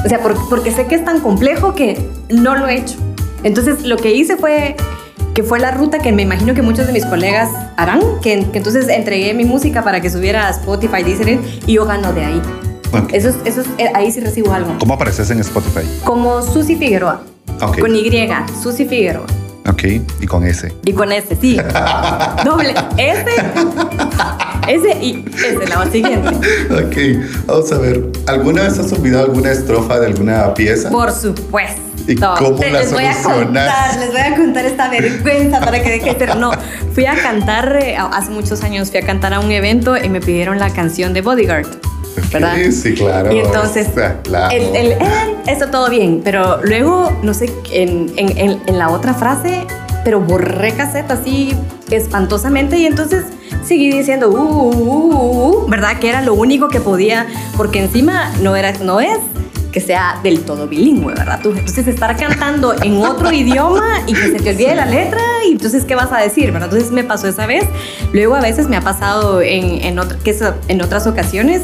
O 0.04 0.08
sea, 0.08 0.20
por- 0.20 0.48
porque 0.48 0.70
sé 0.70 0.86
que 0.86 0.94
es 0.94 1.04
tan 1.04 1.20
complejo 1.20 1.74
que 1.74 1.98
no 2.30 2.54
lo 2.54 2.68
he 2.68 2.76
hecho. 2.76 2.96
Entonces, 3.42 3.84
lo 3.84 3.96
que 3.96 4.12
hice 4.14 4.36
fue 4.36 4.76
que 5.34 5.44
fue 5.44 5.60
la 5.60 5.70
ruta 5.70 6.00
que 6.00 6.10
me 6.10 6.22
imagino 6.22 6.52
que 6.52 6.62
muchos 6.62 6.86
de 6.88 6.92
mis 6.92 7.06
colegas 7.06 7.48
harán, 7.76 8.00
que, 8.22 8.44
que 8.50 8.58
entonces 8.58 8.88
entregué 8.88 9.34
mi 9.34 9.44
música 9.44 9.84
para 9.84 10.00
que 10.00 10.10
subiera 10.10 10.48
a 10.48 10.50
Spotify, 10.50 11.04
Deezer, 11.04 11.38
y 11.64 11.74
yo 11.74 11.84
gano 11.84 12.12
de 12.12 12.24
ahí. 12.24 12.42
Eso 13.12 13.28
es, 13.28 13.36
eso 13.44 13.60
es, 13.60 13.66
eh, 13.78 13.88
ahí 13.94 14.10
sí 14.10 14.18
recibo 14.18 14.52
algo. 14.52 14.74
¿Cómo 14.80 14.94
apareces 14.94 15.30
en 15.30 15.38
Spotify? 15.38 15.86
Como 16.02 16.42
Susi 16.42 16.74
Figueroa. 16.74 17.22
Con 17.80 17.94
Y, 17.94 18.10
Susi 18.60 18.86
Figueroa. 18.86 19.26
Ok, 19.68 19.82
y 20.20 20.26
con 20.26 20.44
ese. 20.46 20.72
Y 20.84 20.92
con 20.92 21.12
S, 21.12 21.36
sí. 21.40 21.58
Doble. 22.44 22.74
S. 22.96 23.24
S 24.68 24.98
y 25.02 25.24
S, 25.36 25.58
la 25.68 25.86
siguiente. 25.90 26.28
Ok, 26.70 27.46
vamos 27.46 27.72
a 27.72 27.78
ver. 27.78 28.04
¿Alguna 28.26 28.62
vez 28.62 28.78
has 28.78 28.92
olvidado 28.92 29.24
alguna 29.26 29.50
estrofa 29.52 29.98
de 30.00 30.06
alguna 30.06 30.54
pieza? 30.54 30.90
Por 30.90 31.10
supuesto. 31.12 31.80
¿Y 32.06 32.14
cómo 32.16 32.56
Te- 32.58 32.70
la 32.70 32.80
les 32.80 32.92
voy 32.92 33.04
a 33.04 33.22
contar, 33.22 33.96
les 33.98 34.10
voy 34.10 34.20
a 34.20 34.34
contar 34.34 34.64
esta 34.64 34.88
vergüenza 34.88 35.60
para 35.60 35.82
que 35.82 35.90
deje 35.90 36.14
de 36.14 36.18
ser. 36.18 36.36
No, 36.36 36.52
fui 36.94 37.04
a 37.04 37.14
cantar, 37.20 37.78
eh, 37.82 37.96
hace 37.98 38.30
muchos 38.30 38.62
años 38.62 38.90
fui 38.90 39.00
a 39.00 39.02
cantar 39.06 39.34
a 39.34 39.40
un 39.40 39.50
evento 39.50 39.94
y 39.96 40.08
me 40.08 40.20
pidieron 40.20 40.58
la 40.58 40.70
canción 40.70 41.12
de 41.12 41.20
Bodyguard. 41.20 41.66
¿Verdad? 42.32 42.54
Sí, 42.56 42.72
sí, 42.72 42.94
claro. 42.94 43.32
Y 43.32 43.38
entonces, 43.40 43.88
la 44.30 44.48
el, 44.48 44.74
el, 44.76 44.92
eh, 44.92 44.98
eso 45.46 45.66
todo 45.68 45.88
bien, 45.90 46.20
pero 46.24 46.60
luego, 46.64 47.10
no 47.22 47.34
sé, 47.34 47.52
en, 47.72 48.12
en- 48.16 48.36
en- 48.38 48.60
en 48.66 48.78
la 48.78 48.90
otra 48.90 49.14
frase, 49.14 49.66
pero 50.04 50.20
borré 50.20 50.72
cassette 50.72 51.10
así 51.10 51.54
espantosamente 51.90 52.78
y 52.78 52.86
entonces 52.86 53.24
seguí 53.64 53.90
diciendo, 53.90 54.28
uh, 54.30 54.34
uh, 54.36 54.74
uh, 54.74 55.64
uh", 55.64 55.68
¿verdad? 55.68 55.98
Que 55.98 56.08
era 56.08 56.22
lo 56.22 56.34
único 56.34 56.68
que 56.68 56.80
podía, 56.80 57.26
porque 57.56 57.80
encima 57.82 58.32
no, 58.42 58.56
era, 58.56 58.72
no 58.82 59.00
es 59.00 59.18
que 59.72 59.80
sea 59.82 60.18
del 60.22 60.40
todo 60.40 60.66
bilingüe, 60.66 61.12
¿verdad? 61.14 61.40
Tú, 61.42 61.50
entonces 61.50 61.86
estar 61.86 62.16
cantando 62.16 62.74
en 62.82 62.96
otro 63.02 63.30
idioma 63.32 64.00
y 64.06 64.14
que 64.14 64.22
se 64.32 64.38
te 64.40 64.50
olvide 64.50 64.74
la 64.74 64.86
letra 64.86 65.20
y 65.46 65.52
entonces 65.52 65.84
¿qué 65.84 65.94
vas 65.94 66.10
a 66.10 66.18
decir, 66.18 66.50
verdad? 66.52 66.70
Entonces 66.72 66.90
me 66.90 67.04
pasó 67.04 67.28
esa 67.28 67.46
vez, 67.46 67.64
luego 68.14 68.34
a 68.34 68.40
veces 68.40 68.66
me 68.68 68.76
ha 68.76 68.80
pasado 68.80 69.42
en, 69.42 69.84
en, 69.84 69.98
otra- 69.98 70.18
que 70.24 70.30
es- 70.30 70.42
en 70.68 70.80
otras 70.80 71.06
ocasiones 71.06 71.60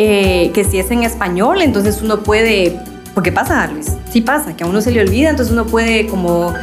eh, 0.00 0.52
que 0.54 0.62
si 0.64 0.78
es 0.78 0.90
en 0.92 1.02
español, 1.02 1.60
entonces 1.60 2.00
uno 2.02 2.20
puede, 2.20 2.78
porque 3.14 3.32
pasa, 3.32 3.66
Luis, 3.66 3.88
sí 4.12 4.20
pasa, 4.20 4.54
que 4.56 4.62
a 4.62 4.66
uno 4.68 4.80
se 4.80 4.92
le 4.92 5.00
olvida, 5.00 5.28
entonces 5.30 5.52
uno 5.52 5.66
puede 5.66 6.06
como 6.06 6.54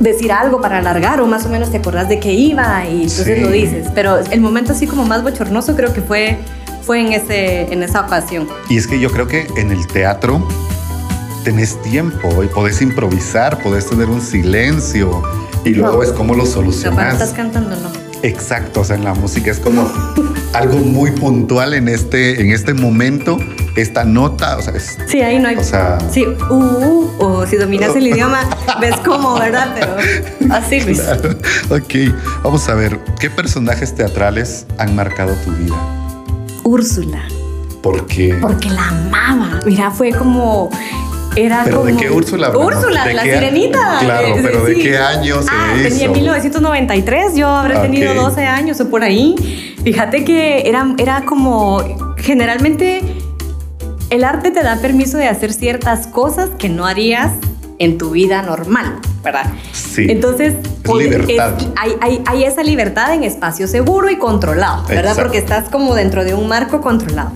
decir 0.00 0.32
algo 0.32 0.60
para 0.60 0.78
alargar 0.78 1.20
o 1.20 1.26
más 1.26 1.44
o 1.44 1.48
menos 1.50 1.70
te 1.70 1.76
acordás 1.76 2.08
de 2.08 2.18
que 2.18 2.32
iba 2.32 2.84
y 2.86 3.02
entonces 3.02 3.36
Sí. 3.36 3.40
lo 3.42 3.50
dices, 3.50 3.88
pero 3.94 4.18
el 4.30 4.40
momento 4.40 4.72
así 4.72 4.86
como 4.86 5.04
más 5.04 5.22
bochornoso 5.22 5.76
creo 5.76 5.92
que 5.92 6.00
fue, 6.00 6.38
fue 6.82 7.00
en, 7.00 7.12
ese, 7.12 7.72
en 7.72 7.82
esa 7.82 8.00
ocasión. 8.00 8.48
Y 8.70 8.78
es 8.78 8.86
que 8.86 8.98
yo 8.98 9.10
creo 9.12 9.28
que 9.28 9.46
en 9.58 9.70
el 9.70 9.86
teatro 9.86 10.48
tenés 11.44 11.80
tiempo 11.82 12.42
y 12.42 12.46
podés 12.46 12.80
improvisar, 12.82 13.62
podés 13.62 13.86
tener 13.86 14.08
un 14.08 14.20
silencio 14.22 15.22
y 15.64 15.70
luego 15.70 15.98
No. 15.98 16.02
es 16.02 16.10
cómo 16.12 16.34
lo 16.34 16.44
Pero 16.44 16.54
cuando 16.54 16.72
solucionas. 16.72 17.12
estás 17.14 17.32
cantando, 17.34 17.76
no. 17.76 18.11
Exacto, 18.22 18.80
o 18.80 18.84
sea, 18.84 18.96
en 18.96 19.04
la 19.04 19.14
música 19.14 19.50
es 19.50 19.58
como 19.58 19.90
algo 20.52 20.76
muy 20.78 21.10
puntual 21.10 21.74
en 21.74 21.88
este, 21.88 22.40
en 22.40 22.52
este 22.52 22.72
momento, 22.74 23.36
esta 23.74 24.04
nota, 24.04 24.56
o 24.58 24.62
sea, 24.62 24.74
es, 24.74 24.96
Sí, 25.08 25.20
ahí 25.22 25.38
no 25.40 25.48
hay. 25.48 25.56
O 25.56 25.64
sea- 25.64 25.98
Sí, 26.10 26.24
uh, 26.26 26.54
uh, 26.54 27.10
o 27.18 27.46
si 27.46 27.56
dominas 27.56 27.96
el 27.96 28.06
idioma, 28.12 28.48
ves 28.80 28.94
cómo, 29.04 29.38
¿verdad? 29.38 29.74
Pero 29.74 29.96
así, 30.54 30.80
Luis. 30.82 31.00
ok, 31.70 32.14
vamos 32.44 32.68
a 32.68 32.74
ver, 32.74 33.00
¿qué 33.18 33.28
personajes 33.28 33.94
teatrales 33.94 34.66
han 34.78 34.94
marcado 34.94 35.32
tu 35.44 35.50
vida? 35.52 35.76
Úrsula. 36.64 37.22
Porque 37.82 38.38
Porque 38.40 38.70
la 38.70 38.88
amaba. 38.88 39.58
Mira, 39.66 39.90
fue 39.90 40.12
como. 40.12 40.70
Era 41.36 41.62
¿Pero 41.64 41.84
de 41.84 41.92
como- 41.92 42.02
qué 42.02 42.10
Úrsula? 42.10 42.50
Úrsula, 42.56 43.02
¿De 43.04 43.08
de 43.10 43.14
la 43.14 43.22
qué- 43.22 43.32
sirenita. 43.34 43.96
Claro, 44.00 44.26
Eh, 44.28 44.40
pero 44.42 44.64
¿de 44.64 44.74
sí. 44.74 44.80
qué 44.82 44.98
año 44.98 45.42
se 45.42 45.48
ah, 45.50 45.74
hizo? 45.76 45.88
Tenía 45.88 46.08
1993, 46.10 47.34
yo 47.36 47.48
habré 47.48 47.76
Ok. 47.76 47.82
tenido 47.82 48.14
12 48.14 48.44
años 48.44 48.80
o 48.80 48.90
por 48.90 49.02
ahí. 49.02 49.74
Fíjate 49.82 50.24
que 50.24 50.68
era, 50.68 50.94
era 50.98 51.24
como. 51.24 51.82
generalmente 52.18 53.02
el 54.10 54.24
arte 54.24 54.50
te 54.50 54.62
da 54.62 54.76
permiso 54.80 55.16
de 55.16 55.26
hacer 55.26 55.52
ciertas 55.52 56.06
cosas 56.06 56.50
que 56.58 56.68
no 56.68 56.86
harías 56.86 57.32
en 57.78 57.98
tu 57.98 58.10
vida 58.10 58.42
normal, 58.42 59.00
¿verdad? 59.24 59.46
Sí. 59.72 60.06
Entonces, 60.08 60.54
Es 60.84 60.94
libertad. 60.94 61.54
hay, 61.76 61.92
hay- 62.00 62.22
hay 62.26 62.44
esa 62.44 62.62
libertad 62.62 63.12
en 63.14 63.24
espacio 63.24 63.66
seguro 63.66 64.08
y 64.10 64.18
controlado, 64.18 64.84
¿verdad? 64.86 65.12
Exacto. 65.12 65.22
Porque 65.22 65.38
estás 65.38 65.68
como 65.70 65.94
dentro 65.94 66.24
de 66.24 66.34
un 66.34 66.46
marco 66.46 66.80
controlado. 66.80 67.32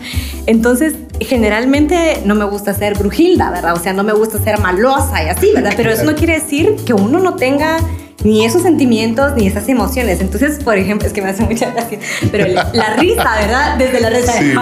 Entonces, 0.47 0.95
generalmente 1.20 2.23
no 2.25 2.35
me 2.35 2.44
gusta 2.44 2.75
ser 2.75 2.99
brujilda, 2.99 3.50
¿verdad? 3.50 3.75
O 3.75 3.78
sea, 3.78 3.92
no 3.92 4.02
me 4.02 4.12
gusta 4.12 4.38
ser 4.38 4.58
malosa 4.61 5.23
y 5.25 5.28
así, 5.28 5.52
¿verdad? 5.54 5.73
Pero 5.76 5.90
eso 5.90 6.04
no 6.04 6.14
quiere 6.14 6.35
decir 6.35 6.76
que 6.85 6.92
uno 6.92 7.18
no 7.18 7.35
tenga 7.35 7.78
ni 8.25 8.44
esos 8.44 8.62
sentimientos 8.62 9.35
ni 9.37 9.46
esas 9.46 9.68
emociones. 9.68 10.20
Entonces, 10.20 10.62
por 10.62 10.76
ejemplo, 10.76 11.06
es 11.06 11.12
que 11.12 11.23
me 11.23 11.30
hace 11.30 11.44
mucha 11.44 11.70
gracia, 11.70 11.99
pero 12.30 12.49
la, 12.49 12.94
risa, 12.96 13.37
¿verdad? 13.40 13.76
Desde 13.76 14.00
la 14.00 14.11
risa 14.11 14.32
de 14.35 14.40
Sí. 14.40 14.54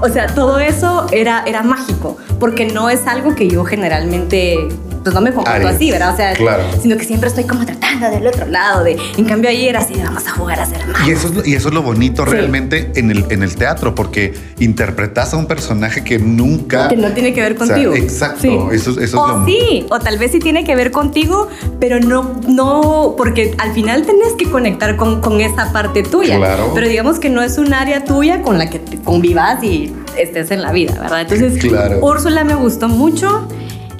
o 0.00 0.08
sea, 0.08 0.26
todo 0.28 0.58
eso 0.58 1.06
era, 1.10 1.42
era 1.46 1.62
mágico, 1.62 2.16
porque 2.38 2.66
no 2.66 2.88
es 2.88 3.06
algo 3.06 3.34
que 3.34 3.48
yo 3.48 3.64
generalmente, 3.64 4.68
pues 5.02 5.14
no 5.14 5.20
me 5.20 5.32
comporto 5.32 5.50
Harías. 5.56 5.74
así, 5.76 5.90
¿verdad? 5.90 6.12
O 6.14 6.16
sea, 6.16 6.32
Claro. 6.34 6.62
sino 6.82 6.96
que 6.96 7.04
siempre 7.04 7.28
estoy 7.28 7.44
como 7.44 7.64
tratando 7.64 8.10
del 8.10 8.26
otro 8.26 8.46
lado, 8.46 8.84
de, 8.84 8.96
en 9.16 9.24
cambio 9.24 9.50
ahí 9.50 9.68
era 9.68 9.80
así, 9.80 9.94
vamos 10.02 10.26
a 10.26 10.30
jugar 10.32 10.60
a 10.60 10.66
ser 10.66 10.86
malos. 10.86 11.08
Y 11.08 11.10
eso, 11.12 11.28
es 11.28 11.34
lo, 11.34 11.44
y 11.46 11.54
eso 11.54 11.68
es 11.68 11.74
lo 11.74 11.82
bonito 11.82 12.24
Sí. 12.24 12.30
realmente 12.32 12.92
en 12.96 13.10
el, 13.10 13.24
en 13.30 13.42
el 13.42 13.54
teatro, 13.56 13.94
porque 13.94 14.34
interpretas 14.58 15.32
a 15.34 15.36
un 15.36 15.46
personaje 15.46 16.04
que 16.04 16.18
nunca... 16.18 16.88
Que 16.88 16.96
no 16.96 17.12
tiene 17.12 17.32
que 17.32 17.40
ver 17.42 17.52
O 17.60 17.64
sea, 17.64 17.74
contigo. 17.74 17.94
exacto, 17.94 18.70
eso- 18.72 18.90
eso 18.92 19.00
es 19.00 19.14
o 19.14 19.26
lo- 19.26 19.44
sí, 19.46 19.86
o 19.90 19.98
tal 19.98 20.18
vez 20.18 20.32
sí 20.32 20.38
tiene 20.38 20.64
que 20.64 20.74
ver 20.76 20.90
contigo, 20.90 21.48
pero 21.80 21.98
no, 22.00 22.40
no, 22.46 23.14
porque 23.16 23.54
al 23.58 23.72
final 23.72 24.04
tenés 24.06 24.32
que 24.38 24.48
conectar 24.50 24.96
con, 24.96 25.20
con 25.20 25.40
esa 25.40 25.72
parte 25.72 26.02
tuya. 26.02 26.36
Claro. 26.36 26.70
Pero 26.74 26.88
digamos 26.88 27.18
que 27.18 27.30
no 27.30 27.42
es 27.42 27.58
un 27.58 27.72
área 27.74 28.04
tuya 28.04 28.42
con 28.42 28.58
la 28.58 28.68
que 28.70 28.78
te 28.78 28.98
convivas 28.98 29.62
y 29.62 29.92
estés 30.16 30.50
en 30.50 30.62
la 30.62 30.72
vida, 30.72 30.94
¿verdad? 31.00 31.22
Entonces, 31.22 31.58
Claro. 31.62 31.98
Úrsula 32.04 32.44
me 32.44 32.54
gustó 32.54 32.88
mucho. 32.88 33.48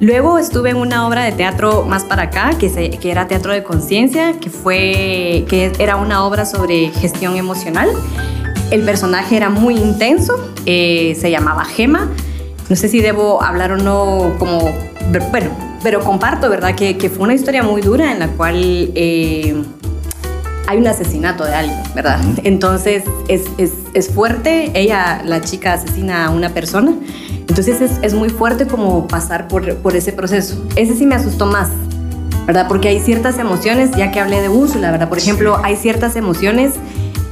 Luego 0.01 0.39
estuve 0.39 0.71
en 0.71 0.77
una 0.77 1.07
obra 1.07 1.25
de 1.25 1.33
teatro 1.33 1.85
más 1.87 2.05
para 2.05 2.23
acá, 2.25 2.53
que, 2.59 2.71
se- 2.71 2.91
que 2.91 3.11
era 3.11 3.29
Teatro 3.29 3.53
de 3.53 3.63
Conciencia, 3.63 4.35
que, 4.41 4.49
fue, 4.49 5.45
que 5.49 5.73
era 5.79 5.97
una 5.97 6.25
obra 6.25 6.47
sobre 6.47 6.89
gestión 6.89 7.37
emocional. 7.37 7.91
El 8.71 8.83
personaje 8.83 9.37
era 9.37 9.51
muy 9.51 9.77
intenso, 9.77 10.35
eh, 10.65 11.17
se 11.21 11.31
llamaba 11.31 11.65
Gema. 11.67 12.09
No 12.71 12.77
sé 12.77 12.89
si 12.89 13.01
debo 13.01 13.43
hablar 13.43 13.73
o 13.73 13.77
no 13.77 14.37
como... 14.39 14.71
Bueno, 15.31 15.51
pero 15.83 16.01
comparto, 16.01 16.49
¿verdad? 16.49 16.75
Que, 16.75 16.97
que 16.97 17.11
fue 17.11 17.25
una 17.25 17.35
historia 17.35 17.63
muy 17.63 17.83
dura 17.83 18.11
en 18.13 18.21
la 18.21 18.29
cual... 18.29 18.57
eh, 18.95 19.63
hay 20.67 20.79
un 20.79 20.87
asesinato 20.87 21.45
de 21.45 21.53
alguien, 21.53 21.81
¿verdad? 21.97 22.21
Entonces 22.45 23.03
es, 23.27 23.43
es, 23.59 23.73
es 23.93 24.09
fuerte, 24.09 24.71
ella, 24.75 25.21
la 25.25 25.41
chica, 25.41 25.73
asesina 25.73 26.27
a 26.27 26.31
una 26.31 26.51
persona, 26.51 26.95
entonces 27.61 27.91
es, 27.91 27.99
es 28.03 28.15
muy 28.15 28.31
fuerte 28.31 28.67
como 28.67 29.07
pasar 29.07 29.47
por, 29.47 29.77
por 29.77 29.95
ese 29.95 30.13
proceso. 30.13 30.65
Ese 30.77 30.97
sí 30.97 31.05
me 31.05 31.15
asustó 31.15 31.45
más, 31.45 31.69
¿verdad? 32.47 32.67
Porque 32.69 32.89
hay 32.89 33.01
ciertas 33.01 33.39
emociones, 33.39 33.91
ya 33.97 34.11
que 34.11 34.19
hablé 34.19 34.41
de 34.41 34.49
Úrsula, 34.49 34.91
¿verdad? 34.91 35.11
Por 35.11 35.19
ejemplo, 35.19 35.61
hay 35.63 35.77
ciertas 35.77 36.17
emociones 36.17 36.75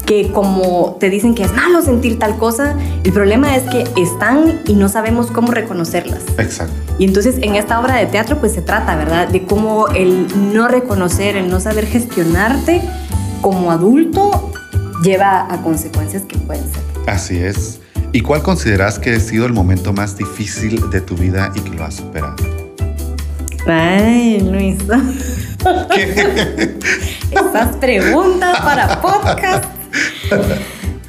que 0.04 0.30
como 0.32 0.96
te 1.00 1.08
dicen 1.08 1.34
que 1.34 1.44
es 1.44 1.52
malo 1.54 1.80
sentir 1.82 2.18
tal 2.18 2.36
cosa, 2.36 2.74
el 3.04 3.12
problema 3.12 3.56
es 3.56 3.62
que 3.64 3.84
están 3.96 4.60
y 4.66 4.74
no 4.74 4.90
sabemos 4.90 5.30
cómo 5.30 5.50
reconocerlas. 5.50 6.22
Exacto. 6.36 6.74
Y 6.98 7.04
entonces 7.04 7.36
en 7.40 7.56
esta 7.56 7.80
obra 7.80 7.96
de 7.96 8.06
teatro 8.06 8.38
pues 8.38 8.52
se 8.52 8.62
trata, 8.62 8.96
¿verdad? 8.96 9.28
De 9.28 9.44
cómo 9.44 9.88
el 9.88 10.26
no 10.52 10.68
reconocer, 10.68 11.36
el 11.36 11.48
no 11.48 11.60
saber 11.60 11.86
gestionarte 11.86 12.82
como 13.40 13.70
adulto 13.70 14.50
lleva 15.02 15.52
a 15.52 15.62
consecuencias 15.62 16.24
que 16.24 16.36
pueden 16.38 16.64
ser. 16.64 16.82
Así 17.06 17.38
es. 17.38 17.80
¿Y 18.12 18.20
cuál 18.22 18.42
consideras 18.42 18.98
que 18.98 19.14
ha 19.14 19.20
sido 19.20 19.46
el 19.46 19.52
momento 19.52 19.92
más 19.92 20.16
difícil 20.16 20.88
de 20.90 21.00
tu 21.00 21.14
vida 21.14 21.52
y 21.54 21.60
que 21.60 21.70
lo 21.70 21.84
has 21.84 21.94
superado? 21.96 22.36
Ay, 23.66 24.40
Luis. 24.40 24.78
Estas 27.30 27.76
preguntas 27.76 28.60
para 28.60 29.00
podcast. 29.00 29.64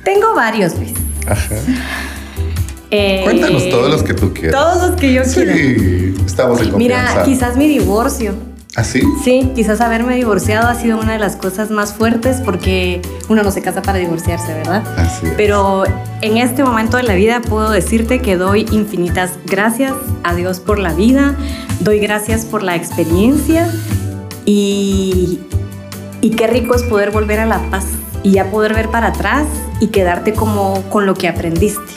Tengo 0.03 0.35
varios, 0.35 0.75
Luis. 0.75 0.93
Ajá. 1.25 1.55
Eh, 2.91 3.21
Cuéntanos 3.23 3.69
todos 3.69 3.89
los 3.91 4.03
que 4.03 4.13
tú 4.15 4.33
quieras. 4.33 4.59
Todos 4.61 4.89
los 4.89 4.99
que 4.99 5.13
yo 5.13 5.21
quiera. 5.23 5.53
Sí, 5.53 6.15
estamos 6.25 6.59
en 6.61 6.75
Mira, 6.75 6.97
confianza. 7.03 7.23
quizás 7.23 7.55
mi 7.55 7.67
divorcio. 7.67 8.33
¿Así? 8.79 9.01
Sí, 9.21 9.51
quizás 9.55 9.81
haberme 9.81 10.15
divorciado 10.15 10.69
ha 10.69 10.75
sido 10.75 10.97
una 10.97 11.11
de 11.11 11.19
las 11.19 11.35
cosas 11.35 11.69
más 11.69 11.93
fuertes 11.93 12.37
porque 12.45 13.01
uno 13.27 13.43
no 13.43 13.51
se 13.51 13.61
casa 13.61 13.81
para 13.81 13.97
divorciarse, 13.97 14.53
¿verdad? 14.53 14.83
Así 14.97 15.25
es. 15.25 15.33
Pero 15.35 15.83
en 16.21 16.37
este 16.37 16.63
momento 16.63 16.95
de 16.95 17.03
la 17.03 17.15
vida 17.15 17.41
puedo 17.41 17.71
decirte 17.71 18.19
que 18.19 18.37
doy 18.37 18.65
infinitas 18.71 19.31
gracias 19.45 19.93
a 20.23 20.33
Dios 20.33 20.61
por 20.61 20.79
la 20.79 20.93
vida, 20.93 21.35
doy 21.81 21.99
gracias 21.99 22.45
por 22.45 22.63
la 22.63 22.77
experiencia 22.77 23.69
y, 24.45 25.41
y 26.21 26.29
qué 26.31 26.47
rico 26.47 26.73
es 26.73 26.83
poder 26.83 27.11
volver 27.11 27.41
a 27.41 27.45
la 27.45 27.59
paz 27.69 27.85
y 28.23 28.31
ya 28.31 28.49
poder 28.49 28.73
ver 28.73 28.87
para 28.87 29.07
atrás 29.07 29.45
y 29.81 29.87
quedarte 29.87 30.33
como 30.33 30.83
con 30.83 31.05
lo 31.05 31.15
que 31.15 31.27
aprendiste. 31.27 31.93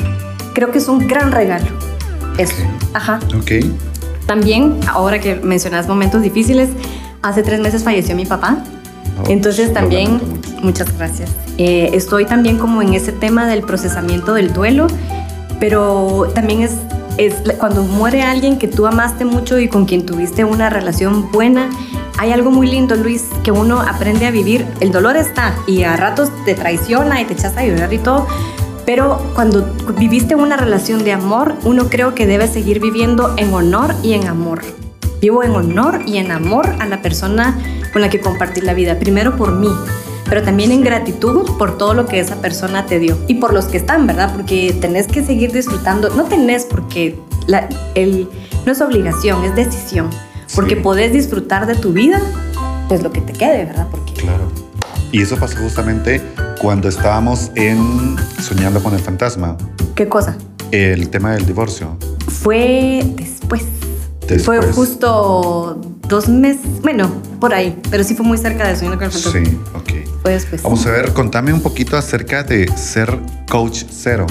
Creo 0.52 0.72
que 0.72 0.78
es 0.78 0.88
un 0.88 1.06
gran 1.06 1.30
regalo. 1.30 1.66
Eso. 2.38 2.56
Ajá. 2.92 3.20
Ok. 3.36 3.52
También, 4.26 4.78
ahora 4.88 5.20
que 5.20 5.36
mencionas 5.36 5.88
momentos 5.88 6.22
difíciles, 6.22 6.70
hace 7.22 7.42
tres 7.42 7.60
meses 7.60 7.84
falleció 7.84 8.14
mi 8.14 8.26
papá. 8.26 8.58
Oh, 9.20 9.28
Entonces 9.28 9.72
también, 9.72 10.20
muchas 10.62 10.96
gracias. 10.96 11.30
Eh, 11.58 11.90
estoy 11.92 12.24
también 12.24 12.58
como 12.58 12.82
en 12.82 12.94
ese 12.94 13.12
tema 13.12 13.46
del 13.46 13.62
procesamiento 13.62 14.34
del 14.34 14.52
duelo, 14.52 14.86
pero 15.60 16.28
también 16.34 16.62
es, 16.62 16.72
es 17.18 17.34
cuando 17.58 17.82
muere 17.82 18.22
alguien 18.22 18.58
que 18.58 18.68
tú 18.68 18.86
amaste 18.86 19.24
mucho 19.24 19.58
y 19.58 19.68
con 19.68 19.84
quien 19.84 20.06
tuviste 20.06 20.44
una 20.44 20.70
relación 20.70 21.30
buena, 21.30 21.68
hay 22.18 22.30
algo 22.30 22.50
muy 22.50 22.68
lindo, 22.68 22.94
Luis, 22.94 23.28
que 23.42 23.52
uno 23.52 23.80
aprende 23.80 24.26
a 24.26 24.30
vivir. 24.30 24.66
El 24.80 24.92
dolor 24.92 25.16
está 25.16 25.54
y 25.66 25.82
a 25.82 25.96
ratos 25.96 26.30
te 26.44 26.54
traiciona 26.54 27.20
y 27.20 27.24
te 27.24 27.32
echas 27.34 27.56
a 27.56 27.64
llorar 27.64 27.92
y 27.92 27.98
todo, 27.98 28.26
pero 28.94 29.16
cuando 29.34 29.64
viviste 29.98 30.34
una 30.34 30.54
relación 30.58 31.02
de 31.02 31.12
amor, 31.14 31.54
uno 31.64 31.88
creo 31.88 32.14
que 32.14 32.26
debe 32.26 32.46
seguir 32.46 32.78
viviendo 32.78 33.32
en 33.38 33.54
honor 33.54 33.94
y 34.02 34.12
en 34.12 34.28
amor. 34.28 34.60
Vivo 35.18 35.42
en 35.42 35.52
honor 35.52 36.02
y 36.04 36.18
en 36.18 36.30
amor 36.30 36.68
a 36.78 36.84
la 36.86 37.00
persona 37.00 37.58
con 37.94 38.02
la 38.02 38.10
que 38.10 38.20
compartí 38.20 38.60
la 38.60 38.74
vida. 38.74 38.98
Primero 38.98 39.34
por 39.38 39.52
mí, 39.52 39.70
pero 40.28 40.42
también 40.42 40.72
en 40.72 40.82
gratitud 40.82 41.56
por 41.56 41.78
todo 41.78 41.94
lo 41.94 42.04
que 42.04 42.20
esa 42.20 42.42
persona 42.42 42.84
te 42.84 42.98
dio. 42.98 43.16
Y 43.28 43.36
por 43.36 43.54
los 43.54 43.64
que 43.64 43.78
están, 43.78 44.06
¿verdad? 44.06 44.30
Porque 44.36 44.76
tenés 44.78 45.06
que 45.06 45.24
seguir 45.24 45.52
disfrutando. 45.52 46.10
No 46.10 46.24
tenés 46.24 46.66
porque 46.66 47.18
la- 47.46 47.70
el, 47.94 48.28
no 48.66 48.72
es 48.72 48.80
obligación, 48.82 49.42
es 49.44 49.56
decisión. 49.56 50.10
Porque 50.54 50.74
Sí. 50.74 50.82
podés 50.82 51.14
disfrutar 51.14 51.64
de 51.64 51.76
tu 51.76 51.94
vida, 51.94 52.20
pues 52.88 53.02
lo 53.02 53.10
que 53.10 53.22
te 53.22 53.32
quede, 53.32 53.64
¿verdad? 53.64 53.88
Porque 53.90 54.12
Claro. 54.12 54.52
Y 55.12 55.22
eso 55.22 55.38
pasó 55.38 55.56
justamente 55.56 56.20
cuando 56.62 56.88
estábamos 56.88 57.50
en 57.56 58.16
Soñando 58.40 58.80
con 58.80 58.94
el 58.94 59.00
Fantasma, 59.00 59.56
¿qué 59.96 60.08
cosa? 60.08 60.36
el 60.70 61.10
tema 61.10 61.32
del 61.32 61.44
divorcio. 61.44 61.98
Fue 62.28 63.02
después. 63.16 63.64
Después. 64.26 64.60
Fue 64.60 64.72
justo 64.72 65.78
dos 66.08 66.28
meses, 66.28 66.62
bueno, 66.80 67.10
por 67.40 67.52
ahí, 67.52 67.78
pero 67.90 68.04
sí 68.04 68.14
fue 68.14 68.24
muy 68.24 68.38
cerca 68.38 68.68
de 68.68 68.76
Soñando 68.76 68.96
con 68.96 69.06
el 69.06 69.12
Fantasma. 69.12 69.44
Sí, 69.44 69.58
ok. 69.74 70.08
Fue 70.22 70.32
después. 70.32 70.62
Vamos 70.62 70.86
a 70.86 70.92
ver, 70.92 71.12
contame 71.12 71.52
un 71.52 71.60
poquito 71.60 71.96
acerca 71.96 72.44
de 72.44 72.68
ser 72.76 73.18
coach 73.50 73.82
cero. 73.90 74.26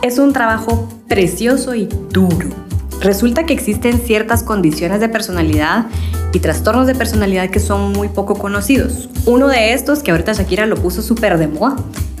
Es 0.00 0.18
un 0.18 0.32
trabajo 0.32 0.88
precioso 1.08 1.74
y 1.74 1.88
duro. 2.10 2.61
Resulta 3.02 3.44
que 3.44 3.52
existen 3.52 3.98
ciertas 3.98 4.44
condiciones 4.44 5.00
de 5.00 5.08
personalidad 5.08 5.86
y 6.32 6.38
trastornos 6.38 6.86
de 6.86 6.94
personalidad 6.94 7.50
que 7.50 7.58
son 7.58 7.92
muy 7.92 8.08
poco 8.08 8.36
conocidos. 8.36 9.08
Uno 9.26 9.48
de 9.48 9.72
estos, 9.72 10.04
que 10.04 10.12
ahorita 10.12 10.32
Shakira 10.32 10.66
lo 10.66 10.76
puso 10.76 11.02
súper 11.02 11.36
de 11.36 11.48
moda 11.48 11.76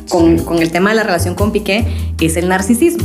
con, 0.08 0.38
con 0.38 0.58
el 0.58 0.72
tema 0.72 0.90
de 0.90 0.96
la 0.96 1.04
relación 1.04 1.36
con 1.36 1.52
Piqué, 1.52 1.86
es 2.20 2.36
el 2.36 2.48
narcisismo. 2.48 3.04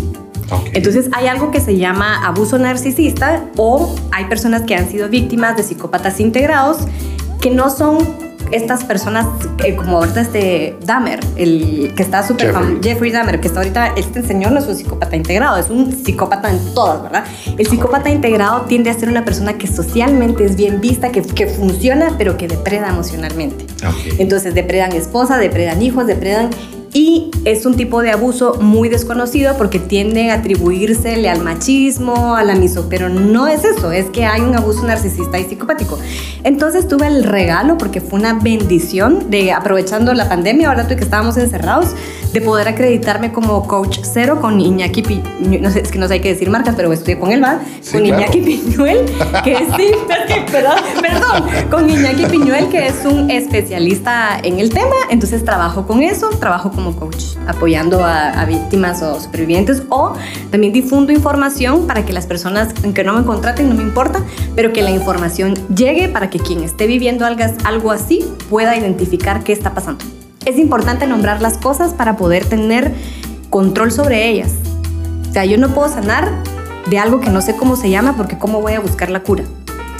Entonces 0.74 1.10
hay 1.14 1.28
algo 1.28 1.52
que 1.52 1.60
se 1.60 1.78
llama 1.78 2.26
abuso 2.26 2.58
narcisista 2.58 3.46
o 3.58 3.94
hay 4.12 4.26
personas 4.26 4.64
que 4.64 4.76
han 4.76 4.90
sido 4.90 5.08
víctimas 5.08 5.56
de 5.56 5.64
psicópatas 5.64 6.20
integrados 6.20 6.80
que 7.42 7.52
no 7.52 7.70
son 7.70 7.98
estas 8.52 8.84
personas 8.84 9.26
eh, 9.64 9.76
como 9.76 9.98
ahorita 9.98 10.22
este 10.22 10.76
Dahmer, 10.86 11.20
el 11.36 11.94
que 11.96 12.04
está 12.04 12.26
súper 12.26 12.54
Jeffrey. 12.54 12.80
Jeffrey 12.82 13.12
Dahmer, 13.12 13.40
que 13.40 13.48
está 13.48 13.60
ahorita, 13.60 13.88
este 13.96 14.24
señor 14.24 14.52
no 14.52 14.60
es 14.60 14.68
un 14.68 14.76
psicópata 14.76 15.16
integrado, 15.16 15.58
es 15.58 15.70
un 15.70 15.92
psicópata 15.92 16.50
en 16.50 16.74
todas, 16.74 17.04
¿verdad? 17.04 17.24
El 17.58 17.68
psicópata 17.68 18.10
integrado 18.10 18.62
tiende 18.62 18.90
a 18.90 18.94
ser 18.94 19.10
una 19.10 19.26
persona 19.26 19.58
que 19.58 19.68
socialmente 19.68 20.46
es 20.46 20.56
bien 20.56 20.82
vista, 20.82 21.12
que, 21.12 21.22
que 21.22 21.48
funciona, 21.48 22.14
pero 22.18 22.38
que 22.38 22.48
depreda 22.48 22.90
emocionalmente. 22.90 23.66
Entonces 24.18 24.54
depredan 24.54 24.94
esposa, 24.94 25.38
depredan 25.38 25.82
hijos, 25.82 26.08
depredan... 26.08 26.50
Y 26.98 27.30
es 27.46 27.68
un 27.68 27.76
tipo 27.76 28.02
de 28.02 28.10
abuso 28.10 28.58
muy 28.60 28.90
desconocido 28.90 29.56
porque 29.56 29.78
tiende 29.78 30.32
a 30.32 30.38
atribuírsele 30.38 31.30
al 31.30 31.44
machismo, 31.44 32.36
a 32.36 32.44
la 32.44 32.56
miso, 32.56 32.88
pero 32.90 33.08
no 33.08 33.48
es 33.48 33.66
eso, 33.66 33.92
es 33.92 34.08
que 34.08 34.26
hay 34.26 34.42
un 34.42 34.56
abuso 34.56 34.82
narcisista 34.82 35.38
y 35.38 35.44
psicopático. 35.44 36.00
Entonces 36.44 36.88
tuve 36.88 37.06
el 37.06 37.24
regalo, 37.24 37.78
porque 37.78 38.02
fue 38.02 38.18
una 38.18 38.34
bendición, 38.34 39.30
de 39.30 39.52
aprovechando 39.52 40.12
la 40.16 40.28
pandemia, 40.28 40.70
ahora 40.70 40.88
que 40.88 40.96
estábamos 40.96 41.38
encerrados, 41.38 41.90
de 42.40 42.46
poder 42.46 42.68
acreditarme 42.68 43.32
como 43.32 43.66
coach 43.66 44.00
cero 44.04 44.38
con 44.40 44.60
Iñaki 44.60 45.02
Piñuel, 45.02 45.60
no 45.60 45.72
sé, 45.72 45.82
es 45.82 45.92
que 45.92 45.98
no 45.98 46.08
sé 46.08 46.16
hay 46.16 46.20
que 46.20 46.30
decir 46.30 46.52
marcas, 46.52 46.76
pero 46.76 46.94
estoy 46.94 47.16
con 47.16 47.32
él, 47.32 47.44
¿va? 47.44 47.60
con 47.92 48.06
Iñaki 48.06 48.42
Piñuel, 48.42 49.06
que 49.44 49.54
es, 49.54 49.64
sí, 49.76 49.92
perdón, 50.52 50.78
perdón, 51.02 51.70
con 51.72 51.90
Iñaki 51.90 52.28
Piñuel, 52.28 52.70
que 52.70 52.86
es 52.86 53.06
un 53.06 53.32
especialista 53.32 54.38
en 54.44 54.60
el 54.60 54.70
tema, 54.70 54.96
entonces 55.10 55.44
trabajo 55.44 55.88
con 55.88 56.04
eso, 56.04 56.30
trabajo 56.30 56.72
como 56.72 56.96
coach, 56.96 57.38
apoyando 57.48 58.06
a, 58.06 58.30
a 58.40 58.46
víctimas 58.46 59.02
o 59.02 59.20
supervivientes, 59.20 59.82
o 59.90 60.14
también 60.52 60.74
difundo 60.74 61.12
información 61.12 61.88
para 61.88 62.06
que 62.06 62.14
las 62.14 62.28
personas, 62.28 62.70
aunque 62.84 63.04
no 63.04 63.14
me 63.14 63.26
contraten, 63.26 63.68
no 63.68 63.74
me 63.74 63.82
importa, 63.82 64.22
pero 64.56 64.74
que 64.74 64.84
la 64.84 64.92
información 64.92 65.56
llegue 65.76 66.08
para 66.08 66.30
que 66.30 66.38
quien 66.38 66.62
esté 66.62 66.86
viviendo 66.86 67.26
algo 67.26 67.92
así 67.92 68.24
pueda 68.48 68.78
identificar 68.78 69.44
qué 69.44 69.54
está 69.54 69.74
pasando. 69.74 70.06
Es 70.48 70.58
importante 70.58 71.06
nombrar 71.08 71.42
las 71.42 71.58
cosas 71.58 71.94
para 71.94 72.16
poder 72.16 72.46
tener 72.46 72.94
control 73.50 73.92
sobre 73.92 74.30
ellas. 74.30 74.54
O 75.30 75.34
sea, 75.34 75.44
yo 75.44 75.58
no 75.58 75.74
puedo 75.74 75.90
sanar 75.90 76.32
de 76.90 77.00
algo 77.00 77.20
que 77.20 77.30
no 77.30 77.42
sé 77.42 77.58
cómo 77.58 77.76
se 77.76 77.90
llama 77.90 78.16
porque 78.16 78.38
cómo 78.38 78.62
voy 78.62 78.72
a 78.72 78.80
buscar 78.80 79.10
la 79.10 79.24
cura. 79.24 79.44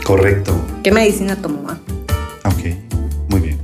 Correcto. 0.06 0.54
¿Qué 0.86 0.94
medicina 0.94 1.36
tomo? 1.36 1.66
Ah? 1.68 1.78
Ok, 2.46 2.64
muy 3.28 3.42
bien. 3.42 3.58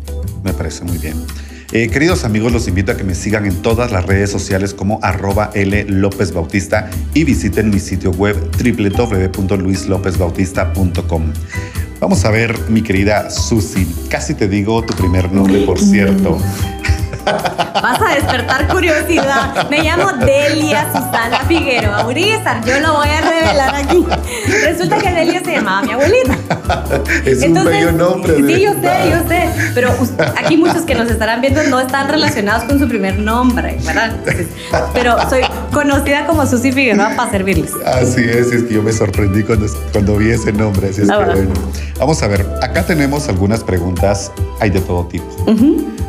Me 0.43 0.51
parece 0.51 0.83
muy 0.83 0.97
bien. 0.97 1.25
Eh, 1.71 1.87
queridos 1.87 2.25
amigos, 2.25 2.51
los 2.51 2.67
invito 2.67 2.91
a 2.91 2.97
que 2.97 3.05
me 3.05 3.15
sigan 3.15 3.45
en 3.45 3.61
todas 3.61 3.93
las 3.93 4.05
redes 4.05 4.29
sociales 4.29 4.73
como 4.73 4.99
arroba 5.03 5.51
L 5.53 5.85
López 5.85 6.33
Bautista 6.33 6.89
y 7.13 7.23
visiten 7.23 7.69
mi 7.69 7.79
sitio 7.79 8.11
web 8.11 8.35
www.luislopezbautista.com. 8.61 11.31
Vamos 12.03 12.25
a 12.25 12.31
ver, 12.31 12.69
mi 12.69 12.81
querida 12.81 13.29
Susi. 13.29 13.87
Casi 14.09 14.33
te 14.33 14.49
digo 14.49 14.83
tu 14.83 14.93
primer 14.93 15.31
nombre, 15.31 15.61
por 15.61 15.79
cierto. 15.79 16.37
Vas 17.23 18.01
a 18.01 18.15
despertar 18.15 18.67
curiosidad. 18.67 19.69
Me 19.69 19.81
llamo 19.83 20.11
Delia 20.11 20.85
Susana 20.87 21.39
Figueroa 21.47 22.05
Urizar. 22.05 22.61
Yo 22.65 22.81
lo 22.81 22.95
voy 22.95 23.07
a 23.07 23.21
revelar 23.21 23.75
aquí. 23.75 24.05
Resulta 24.63 24.97
que 24.97 25.11
Delia 25.11 25.43
se 25.43 25.51
llamaba 25.51 25.83
mi 25.83 25.91
abuelita. 25.91 26.37
Es 27.25 27.43
un 27.43 27.53
bello 27.53 27.91
nombre. 27.91 28.35
Sí, 28.35 28.61
yo 28.61 28.73
sé, 28.73 29.09
yo 29.09 29.27
sé. 29.27 29.49
Pero 29.73 29.89
aquí 30.37 30.57
muchos 30.57 30.83
que 30.83 30.95
nos 30.95 31.09
estarán 31.09 31.41
viendo 31.41 31.63
no 31.63 31.79
están 31.79 32.07
relacionados 32.07 32.63
con 32.63 32.79
su 32.79 32.87
primer 32.87 33.19
nombre, 33.19 33.77
¿verdad? 33.85 34.15
pero 34.93 35.17
soy 35.29 35.41
conocida 35.71 36.25
como 36.25 36.45
Susi 36.45 36.71
Figueroa 36.71 37.15
para 37.15 37.31
servirles. 37.31 37.71
Así 37.85 38.21
es, 38.21 38.51
es 38.51 38.63
que 38.63 38.75
yo 38.75 38.83
me 38.83 38.91
sorprendí 38.91 39.43
cuando, 39.43 39.67
cuando 39.91 40.17
vi 40.17 40.29
ese 40.31 40.51
nombre. 40.51 40.89
Así 40.89 41.01
es 41.01 41.09
que 41.09 41.15
bueno. 41.15 41.53
Vamos 41.99 42.21
a 42.23 42.27
ver, 42.27 42.45
acá 42.61 42.85
tenemos 42.85 43.29
algunas 43.29 43.63
preguntas, 43.63 44.31
hay 44.59 44.69
de 44.69 44.81
todo 44.81 45.05
tipo. 45.07 45.25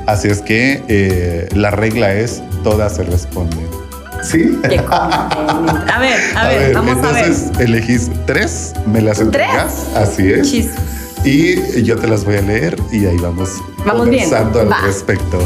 Así 0.06 0.28
es 0.28 0.42
que 0.42 0.82
eh, 0.88 1.48
la 1.54 1.70
regla 1.70 2.12
es, 2.14 2.42
todas 2.62 2.96
se 2.96 3.04
responden. 3.04 3.83
¿Sí? 4.24 4.58
a 4.64 5.98
ver, 6.00 6.20
a, 6.36 6.48
ver, 6.48 6.74
vamos 6.74 7.04
a 7.04 7.12
ver. 7.12 7.24
Entonces 7.26 7.60
elegís 7.60 8.10
tres, 8.26 8.72
me 8.86 9.00
las 9.00 9.20
entregas. 9.20 9.86
Así 9.94 10.32
es. 10.32 10.70
Y 11.24 11.82
yo 11.82 11.96
te 11.96 12.06
las 12.06 12.24
voy 12.24 12.36
a 12.36 12.42
leer 12.42 12.76
y 12.92 13.06
ahí 13.06 13.16
vamos, 13.18 13.50
vamos 13.84 14.02
conversando 14.02 14.60
al 14.60 14.70
respecto. 14.82 15.38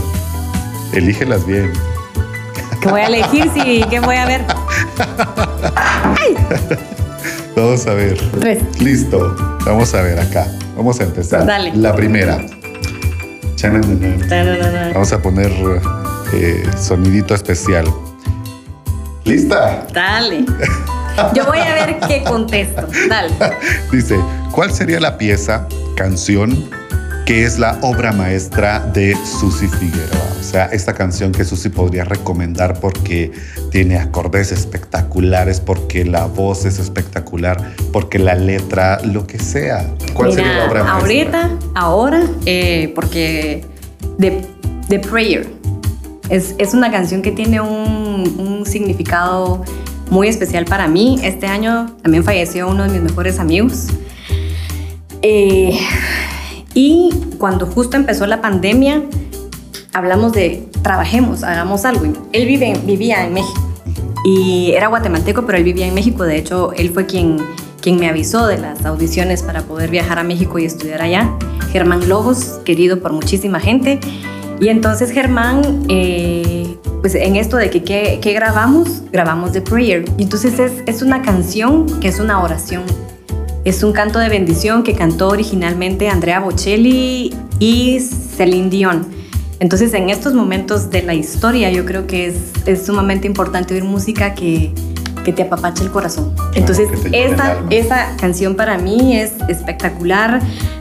Elígelas 0.93 1.47
bien. 1.47 1.73
¿Qué 2.81 2.89
voy 2.89 3.01
a 3.01 3.07
elegir? 3.07 3.51
Sí, 3.55 3.85
¿qué 3.91 4.01
voy 4.01 4.17
a 4.17 4.27
ver? 4.27 4.45
Vamos 7.57 7.87
a 7.87 7.95
ver. 7.95 8.17
Tres. 8.39 8.63
Listo. 8.81 9.35
Vamos 9.67 9.93
a 9.95 10.03
ver 10.03 10.21
acá. 10.21 10.47
Vamos 10.77 11.01
a 11.01 11.05
empezar. 11.05 11.45
Dale. 11.45 11.73
La 11.75 11.95
primera. 11.95 12.41
Vamos 14.95 15.13
a 15.13 15.21
poner 15.21 15.53
eh, 16.33 16.63
sonidito 16.79 17.35
especial. 17.35 17.93
¿Lista? 19.29 19.87
Dale. 19.93 20.47
Yo 21.35 21.45
voy 21.45 21.59
a 21.59 21.75
ver 21.75 21.99
qué 22.09 22.25
contesto. 22.25 22.89
Dale. 23.11 23.31
Dice, 23.93 24.19
¿cuál 24.53 24.73
sería 24.73 25.01
la 25.01 25.19
pieza, 25.19 25.69
canción, 25.97 26.65
que 27.27 27.45
es 27.45 27.59
la 27.59 27.79
obra 27.83 28.13
maestra 28.13 28.81
de 28.81 29.15
Susi 29.27 29.69
Figueroa? 29.69 30.29
O 30.41 30.43
sea, 30.43 30.65
esta 30.67 30.95
canción 30.95 31.33
que 31.33 31.45
Susi 31.45 31.69
podría 31.69 32.05
recomendar 32.05 32.81
porque 32.81 33.31
tiene 33.71 33.99
acordes 33.99 34.51
espectaculares, 34.51 35.61
porque 35.61 36.07
la 36.07 36.25
voz 36.25 36.65
es 36.65 36.79
espectacular, 36.79 37.75
porque 37.93 38.19
la 38.19 38.35
letra, 38.35 38.99
lo 39.05 39.27
que 39.27 39.39
sea. 39.39 39.85
¿Cuál 40.15 40.33
sería 40.33 40.55
la 40.55 40.65
obra 40.71 40.85
maestra? 40.85 41.03
Ahorita, 41.03 41.51
ahora, 41.75 42.23
eh, 42.47 42.93
porque 42.95 43.63
The, 44.19 44.47
The 44.89 45.01
Prayer 45.01 45.59
es, 46.29 46.55
es, 46.59 46.75
una 46.75 46.91
canción 46.91 47.23
que 47.23 47.31
tiene 47.31 47.61
un, 47.61 48.65
significado 48.67 49.65
muy 50.11 50.29
especial 50.29 50.65
para 50.65 50.89
mí. 50.89 51.19
Este 51.23 51.47
año 51.47 51.95
también 52.03 52.25
falleció 52.25 52.69
uno 52.69 52.85
de 52.85 52.91
mis 52.91 53.01
mejores 53.01 53.39
amigos. 53.39 53.87
Eh, 55.23 55.79
y 56.75 57.11
cuando 57.39 57.67
justo 57.67 57.97
empezó 57.97 58.27
la 58.27 58.41
pandemia, 58.43 59.03
hablamos 59.93 60.33
de 60.33 60.69
trabajemos, 60.83 61.43
hagamos 61.45 61.85
algo. 61.85 62.13
Él 62.33 62.47
vive, 62.47 62.79
vivía 62.85 63.25
en 63.25 63.35
México 63.35 63.69
y 64.25 64.73
era 64.73 64.89
guatemalteco, 64.89 65.47
pero 65.47 65.59
él 65.59 65.65
vivía 65.65 65.87
en 65.87 65.95
México. 65.95 66.25
De 66.25 66.37
hecho, 66.37 66.73
él 66.75 66.91
fue 66.91 67.07
quien, 67.07 67.39
quien 67.81 67.99
me 67.99 68.09
avisó 68.09 68.47
de 68.47 68.59
las 68.59 68.85
audiciones 68.85 69.43
para 69.43 69.63
poder 69.63 69.91
viajar 69.91 70.19
a 70.19 70.25
México 70.25 70.59
y 70.59 70.65
estudiar 70.65 71.01
allá. 71.01 71.31
Germán 71.73 72.09
Lobos, 72.09 72.61
querido 72.65 73.01
por 73.01 73.13
muchísima 73.13 73.61
gente. 73.61 74.01
Y 74.61 74.69
entonces 74.69 75.11
Germán, 75.11 75.85
eh, 75.89 76.77
pues 77.01 77.15
en 77.15 77.37
esto 77.37 77.57
de 77.57 77.71
que 77.71 77.85
¿qué, 77.85 78.33
grabamos, 78.33 79.03
grabamos 79.13 79.53
The 79.53 79.61
Prayer. 79.61 80.05
Y 80.17 80.25
entonces 80.25 80.59
es, 80.59 80.73
es 80.87 81.03
una 81.03 81.23
canción 81.23 81.87
que 82.01 82.09
es 82.09 82.19
una 82.19 82.43
oración. 82.43 82.83
Es 83.65 83.83
un 83.83 83.93
canto 83.93 84.19
de 84.19 84.29
bendición 84.29 84.83
que 84.83 84.95
cantó 84.95 85.29
originalmente 85.29 86.09
Andrea 86.09 86.41
Bocelli 86.41 87.35
y 87.59 88.01
Celine 88.01 88.71
Dion. 88.71 89.07
Entonces, 89.61 89.93
en 89.95 90.09
estos 90.09 90.35
momentos 90.35 90.91
de 90.91 91.03
la 91.03 91.15
historia, 91.15 91.71
yo 91.71 91.85
creo 91.85 92.07
que 92.07 92.29
es, 92.29 92.37
es 92.65 92.87
sumamente 92.87 93.27
importante 93.27 93.75
oír 93.75 93.83
música 93.83 94.35
que, 94.35 94.73
que 95.25 95.33
te 95.33 95.43
apapache 95.43 95.83
el 95.83 95.91
corazón. 95.91 96.33
Entonces, 96.55 96.89
esa, 97.13 97.59
esa 97.71 98.17
canción 98.17 98.55
para 98.55 98.79
mí 98.79 99.19
es 99.19 99.33
espectacular, 99.49 100.41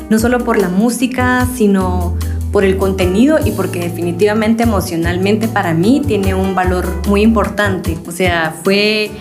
no 0.09 0.19
solo 0.19 0.43
por 0.43 0.57
la 0.57 0.69
música, 0.69 1.47
sino 1.55 2.15
por 2.57 2.65
el 2.65 2.77
contenido 2.77 3.37
y 3.45 3.51
porque 3.51 3.79
definitivamente 3.79 4.63
emocionalmente 4.63 5.47
para 5.47 5.75
mí 5.75 6.01
tiene 6.03 6.33
un 6.33 6.55
valor 6.55 6.87
muy 7.07 7.21
importante. 7.21 7.95
O 8.07 8.11
sea, 8.11 8.55
fue, 8.63 9.11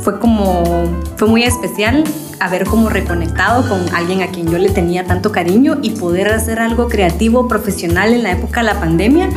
fue 0.00 0.18
como, 0.18 0.86
fue 1.18 1.28
muy 1.28 1.42
especial 1.42 2.04
haber 2.40 2.64
como 2.64 2.88
reconectado 2.88 3.68
con 3.68 3.94
alguien 3.94 4.22
a 4.22 4.28
quien 4.28 4.50
yo 4.50 4.56
le 4.56 4.70
tenía 4.70 5.04
tanto 5.04 5.30
cariño 5.30 5.76
y 5.82 5.90
poder 5.90 6.32
hacer 6.32 6.58
algo 6.58 6.88
creativo, 6.88 7.48
profesional 7.48 8.14
en 8.14 8.22
la 8.22 8.32
época 8.32 8.60
de 8.60 8.66
la 8.68 8.80
pandemia. 8.80 9.28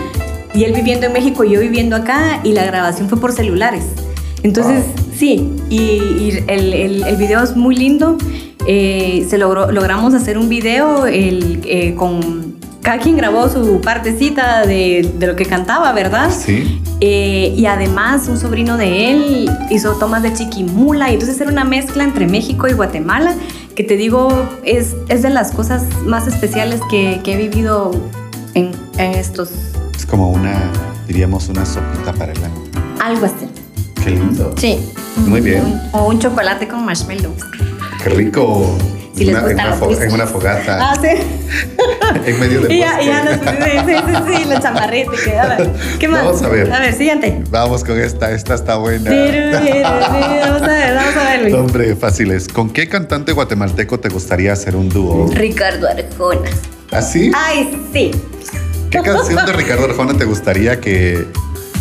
Y 0.53 0.63
él 0.63 0.71
viviendo 0.71 1.07
en 1.07 1.11
México 1.11 1.43
y 1.43 1.51
yo 1.51 1.59
viviendo 1.59 1.97
acá 1.97 2.39
y 2.45 2.53
la 2.53 2.63
grabación 2.63 3.09
fue 3.09 3.19
por 3.19 3.33
celulares. 3.33 3.83
Entonces, 4.41 4.85
sí, 5.13 5.53
y, 5.69 6.31
el, 6.47 6.73
el, 7.03 7.15
video 7.17 7.43
es 7.43 7.57
muy 7.57 7.75
lindo. 7.75 8.17
Eh, 8.67 9.27
se 9.29 9.37
logró, 9.37 9.69
logramos 9.69 10.13
hacer 10.13 10.37
un 10.37 10.47
video 10.47 11.07
el, 11.07 11.59
eh, 11.65 11.93
con 11.95 12.48
cada 12.81 12.99
quien 12.99 13.17
grabó 13.17 13.49
su 13.49 13.81
partecita 13.81 14.65
de, 14.65 15.11
de, 15.17 15.27
lo 15.27 15.35
que 15.35 15.45
cantaba, 15.45 15.91
¿verdad? 15.91 16.31
Sí. 16.31 16.81
Eh, 17.01 17.53
y 17.55 17.65
además 17.65 18.27
un 18.27 18.37
sobrino 18.37 18.77
de 18.77 19.11
él 19.11 19.51
hizo 19.69 19.93
tomas 19.93 20.21
de 20.21 20.33
chiquimula 20.33 21.09
y 21.09 21.13
entonces 21.13 21.39
era 21.39 21.49
una 21.49 21.63
mezcla 21.63 22.03
entre 22.03 22.27
México 22.27 22.67
y 22.67 22.73
Guatemala 22.73 23.35
que 23.73 23.85
te 23.85 23.95
digo 23.95 24.29
es, 24.65 24.97
es 25.07 25.21
de 25.21 25.29
las 25.29 25.53
cosas 25.53 25.85
más 26.05 26.27
especiales 26.27 26.81
que, 26.89 27.21
que 27.23 27.35
he 27.35 27.37
vivido 27.37 27.91
en, 28.53 28.71
en, 28.97 29.11
estos... 29.13 29.51
Es 29.95 30.05
como 30.05 30.31
una, 30.31 30.69
diríamos, 31.07 31.47
una 31.47 31.65
sopita 31.65 32.11
para 32.11 32.33
el 32.33 32.43
alma. 32.43 32.57
Algo 33.01 33.25
así. 33.25 33.47
Qué 34.03 34.11
lindo. 34.11 34.53
Sí. 34.57 34.79
Muy 35.25 35.39
bien. 35.39 35.81
o 35.93 36.07
un 36.07 36.19
chocolate 36.19 36.67
con 36.67 36.83
marshmallows. 36.83 37.41
Qué 38.03 38.09
rico. 38.09 38.77
Si 39.15 39.29
en, 39.29 39.35
una, 40.13 40.27
fogata. 40.27 40.77
Ah, 40.79 40.95
sí. 41.01 41.09
en 42.25 42.39
medio 42.39 42.61
del 42.61 42.71
y 42.71 42.79
ya, 42.79 43.01
ya 43.01 43.23
no, 43.23 43.31
sí, 43.31 43.39
sí, 43.85 43.95
sí, 44.05 44.37
sí, 44.37 44.45
la 44.45 44.61
chamarrita. 44.61 45.11
Que, 45.23 45.37
a 45.37 45.47
ver, 45.57 45.69
¿Qué 45.99 46.07
más? 46.07 46.23
Vamos 46.23 46.41
a 46.43 46.47
ver. 46.49 46.71
A 46.71 46.79
ver, 46.79 46.93
siguiente. 46.93 47.41
Vamos 47.49 47.83
con 47.83 47.99
esta, 47.99 48.31
esta 48.31 48.55
está 48.55 48.77
buena. 48.77 49.09
vamos 49.09 50.05
a 50.05 50.67
ver, 50.67 50.95
vamos 50.95 51.15
a 51.17 51.37
ver. 51.37 51.55
Hombre, 51.55 51.95
fáciles. 51.99 52.47
¿Con 52.47 52.69
qué 52.69 52.87
cantante 52.87 53.33
guatemalteco 53.33 53.99
te 53.99 54.09
gustaría 54.09 54.53
hacer 54.53 54.75
un 54.75 54.89
dúo? 54.89 55.29
Ricardo 55.33 55.87
Arjona. 55.87 56.49
¿Así? 56.91 57.31
Ay, 57.35 57.77
sí. 57.91 58.11
¿Qué 58.89 59.01
canción 59.01 59.45
de 59.45 59.53
Ricardo 59.53 59.85
Arjona 59.85 60.17
te 60.17 60.25
gustaría 60.25 60.79
que 60.79 61.27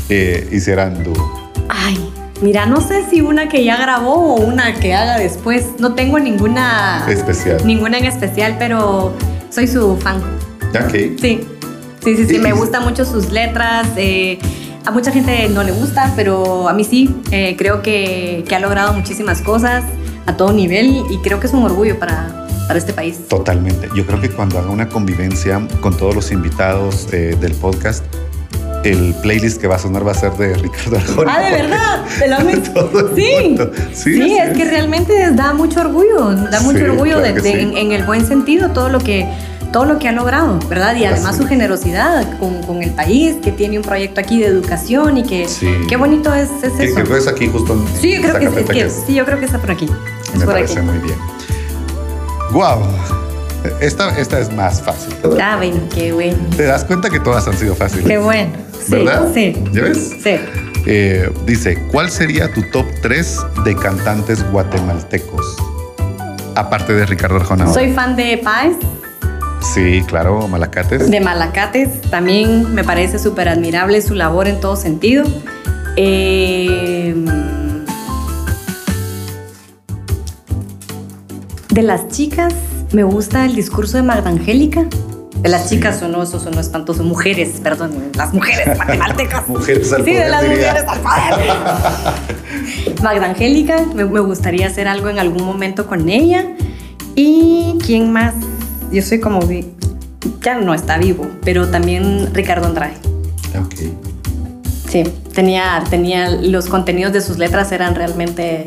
eh, 0.08 0.48
hicieran 0.50 1.02
dúo? 1.04 1.52
Ay, 1.68 2.10
Mira, 2.40 2.66
no 2.66 2.81
sé 2.81 3.05
si 3.11 3.20
una 3.20 3.48
que 3.48 3.64
ya 3.64 3.77
grabó 3.77 4.35
o 4.35 4.40
una 4.40 4.74
que 4.74 4.94
haga 4.94 5.18
después. 5.18 5.66
No 5.79 5.94
tengo 5.94 6.18
ninguna. 6.18 7.05
Especial. 7.09 7.66
Ninguna 7.66 7.98
en 7.98 8.05
especial, 8.05 8.57
pero 8.59 9.12
soy 9.51 9.66
su 9.66 9.96
fan. 9.96 10.22
Ok. 10.70 11.18
Sí. 11.20 11.40
Sí, 12.05 12.16
sí, 12.16 12.27
sí. 12.27 12.38
Me 12.38 12.53
gustan 12.53 12.85
mucho 12.85 13.05
sus 13.05 13.31
letras. 13.33 13.88
Eh, 13.96 14.38
a 14.87 14.90
mucha 14.90 15.11
gente 15.11 15.48
no 15.48 15.62
le 15.64 15.72
gusta, 15.72 16.12
pero 16.14 16.68
a 16.68 16.72
mí 16.72 16.85
sí. 16.85 17.14
Eh, 17.31 17.57
creo 17.59 17.83
que, 17.83 18.44
que, 18.48 18.55
ha 18.55 18.61
logrado 18.61 18.92
muchísimas 18.92 19.42
cosas 19.42 19.85
a 20.27 20.37
todo 20.37 20.53
nivel 20.53 21.05
y 21.11 21.18
creo 21.18 21.40
que 21.40 21.46
es 21.46 21.53
un 21.53 21.64
orgullo 21.64 21.98
para, 21.98 22.46
para 22.68 22.79
este 22.79 22.92
país. 22.92 23.27
Totalmente. 23.29 23.88
Yo 23.94 24.07
creo 24.07 24.20
que 24.20 24.31
cuando 24.31 24.59
haga 24.59 24.70
una 24.70 24.88
convivencia 24.88 25.61
con 25.81 25.96
todos 25.96 26.14
los 26.14 26.31
invitados 26.31 27.09
eh, 27.12 27.37
del 27.40 27.55
podcast, 27.55 28.05
el 28.84 29.14
playlist 29.22 29.60
que 29.60 29.66
va 29.66 29.76
a 29.76 29.78
sonar 29.78 30.06
va 30.06 30.12
a 30.12 30.14
ser 30.14 30.32
de 30.32 30.54
Ricardo 30.54 30.96
Arjona. 30.96 31.34
Ah, 31.34 31.40
de 31.42 31.50
verdad, 31.50 32.04
de 32.18 32.28
la 32.28 32.38
sí. 33.14 33.58
sí. 33.92 34.14
sí, 34.14 34.38
es, 34.38 34.56
que 34.56 34.64
realmente 34.64 35.32
da 35.32 35.52
mucho 35.52 35.80
orgullo, 35.80 36.32
da 36.34 36.60
mucho 36.60 36.84
orgullo 36.84 37.18
de, 37.20 37.30
en, 37.30 37.92
el 37.92 38.04
buen 38.04 38.26
sentido 38.26 38.70
todo 38.70 38.88
lo 38.88 38.98
que 39.00 39.28
todo 39.72 39.84
lo 39.84 39.98
que 39.98 40.08
ha 40.08 40.12
logrado, 40.12 40.58
¿verdad? 40.70 40.96
Y 40.96 41.04
además 41.04 41.36
su 41.36 41.46
generosidad 41.46 42.38
con, 42.38 42.62
con, 42.62 42.82
el 42.82 42.90
país, 42.92 43.36
que 43.42 43.52
tiene 43.52 43.76
un 43.76 43.84
proyecto 43.84 44.18
aquí 44.18 44.40
de 44.40 44.46
educación 44.46 45.18
y 45.18 45.24
que 45.24 45.46
qué 45.88 45.96
bonito 45.96 46.32
es, 46.32 46.48
es 46.62 46.72
eso. 46.78 46.94
Que, 46.94 47.04
que 47.04 47.30
aquí 47.30 47.48
justo 47.48 47.74
en 47.74 48.00
Sí, 48.00 48.14
yo 48.14 48.22
creo 48.22 48.54
que, 48.54 48.64
que, 48.64 48.88
sí, 48.88 49.14
yo 49.14 49.26
creo 49.26 49.38
que 49.38 49.44
está 49.44 49.58
por 49.58 49.70
aquí. 49.70 49.86
Me 50.38 50.46
parece 50.46 50.80
muy 50.80 50.98
bien. 50.98 51.18
Wow. 52.52 52.82
Esta, 53.81 54.16
esta 54.18 54.38
es 54.38 54.53
más 54.53 54.83
fácil. 54.83 55.14
Ah, 55.42 55.57
bueno, 55.57 55.81
qué 55.94 56.12
bueno. 56.12 56.38
Te 56.57 56.64
das 56.64 56.85
cuenta 56.85 57.11
que 57.11 57.21
todas 57.21 57.47
han 57.49 57.57
sido 57.57 57.75
fáciles. 57.75 58.07
Qué 58.07 58.18
bueno. 58.18 58.51
¿Verdad? 58.88 59.29
Sí. 59.35 59.55
¿Ya 59.73 59.83
ves? 59.83 60.16
Sí. 60.23 60.37
Eh, 60.87 61.31
dice, 61.44 61.79
¿cuál 61.90 62.11
sería 62.11 62.53
tu 62.53 62.62
top 62.71 62.87
3 63.03 63.38
de 63.64 63.77
cantantes 63.77 64.49
guatemaltecos? 64.51 65.57
Aparte 66.55 66.94
de 66.94 67.05
Ricardo 67.07 67.37
Arjona. 67.37 67.73
Soy 67.73 67.92
fan 67.92 68.16
de 68.16 68.38
Paz. 68.38 68.73
Sí, 69.75 70.03
claro, 70.07 70.47
Malacates. 70.49 71.11
De 71.11 71.21
Malacates. 71.21 72.01
También 72.11 72.75
me 72.75 72.85
parece 72.85 73.18
súper 73.18 73.49
admirable 73.49 74.01
su 74.01 74.14
labor 74.14 74.49
en 74.49 74.61
todo 74.61 74.77
sentido. 74.77 75.25
Eh, 75.97 77.14
de 81.71 81.83
las 81.83 82.09
chicas, 82.09 82.55
me 82.92 83.03
gusta 83.03 83.44
el 83.44 83.55
discurso 83.55 83.96
de 83.96 84.03
Magda 84.03 84.31
Angélica. 84.31 84.87
De 85.42 85.48
las 85.48 85.68
chicas 85.68 86.03
o 86.03 86.09
no, 86.09 86.22
eso 86.22 86.40
sonó 86.40 86.61
espantoso. 86.61 87.05
Mujeres, 87.05 87.61
perdón, 87.62 87.92
las 88.14 88.35
mujeres 88.35 88.77
matemáticas. 88.79 89.46
mujeres 89.48 89.92
al 89.92 90.05
Sí, 90.05 90.12
de 90.14 90.29
las 90.29 90.42
mujeres 90.42 90.85
al 90.87 91.01
poder. 91.01 91.55
Magda 93.03 93.27
Angélica, 93.27 93.85
me, 93.94 94.05
me, 94.05 94.20
gustaría 94.20 94.66
hacer 94.66 94.88
algo 94.88 95.09
en 95.09 95.18
algún 95.18 95.44
momento 95.44 95.87
con 95.87 96.09
ella. 96.09 96.44
¿Y 97.14 97.77
quién 97.85 98.12
más? 98.12 98.35
Yo 98.90 99.03
soy 99.03 99.20
como. 99.20 99.40
Ya 100.42 100.59
no 100.59 100.74
está 100.74 100.98
vivo, 100.98 101.29
pero 101.44 101.68
también 101.68 102.35
Ricardo 102.35 102.66
Andrade. 102.66 102.94
Ok. 103.61 103.92
Sí, 104.88 105.05
tenía, 105.35 105.85
tenía. 105.88 106.31
Los 106.31 106.66
contenidos 106.66 107.12
de 107.12 107.20
sus 107.20 107.38
letras 107.38 107.70
eran 107.70 107.94
realmente 107.94 108.66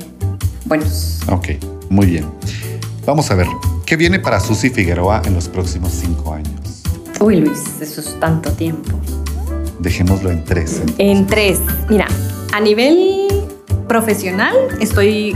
buenos. 0.66 1.20
Ok, 1.28 1.50
muy 1.90 2.06
bien. 2.06 2.26
Vamos 3.06 3.32
a 3.32 3.36
ver, 3.36 3.48
¿qué 3.92 3.98
viene 3.98 4.20
para 4.20 4.40
Susy 4.40 4.70
Figueroa 4.70 5.22
en 5.26 5.34
los 5.34 5.50
próximos 5.50 5.92
cinco 5.92 6.34
años? 6.34 6.82
Uy, 7.20 7.42
Luis, 7.42 7.62
eso 7.82 8.00
es 8.00 8.18
tanto 8.22 8.50
tiempo. 8.54 8.98
Dejémoslo 9.80 10.32
en 10.32 10.46
tres. 10.46 10.82
En 10.98 11.28
tres. 11.28 11.60
Mira, 11.90 12.08
a 12.54 12.62
nivel 12.62 13.28
profesional 13.90 14.56
estoy 14.80 15.36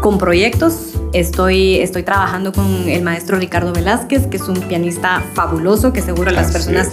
con 0.00 0.16
proyectos. 0.16 0.94
Estoy, 1.12 1.80
estoy 1.80 2.02
trabajando 2.02 2.54
con 2.54 2.88
el 2.88 3.02
maestro 3.02 3.38
Ricardo 3.38 3.74
Velázquez, 3.74 4.26
que 4.26 4.38
es 4.38 4.48
un 4.48 4.58
pianista 4.60 5.22
fabuloso, 5.34 5.92
que 5.92 6.00
seguro 6.00 6.30
las 6.30 6.50
personas 6.50 6.88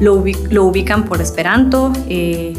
lo, 0.00 0.24
lo, 0.48 0.64
ubican 0.64 1.04
por 1.04 1.20
Esperanto. 1.20 1.92
Eh, 2.08 2.54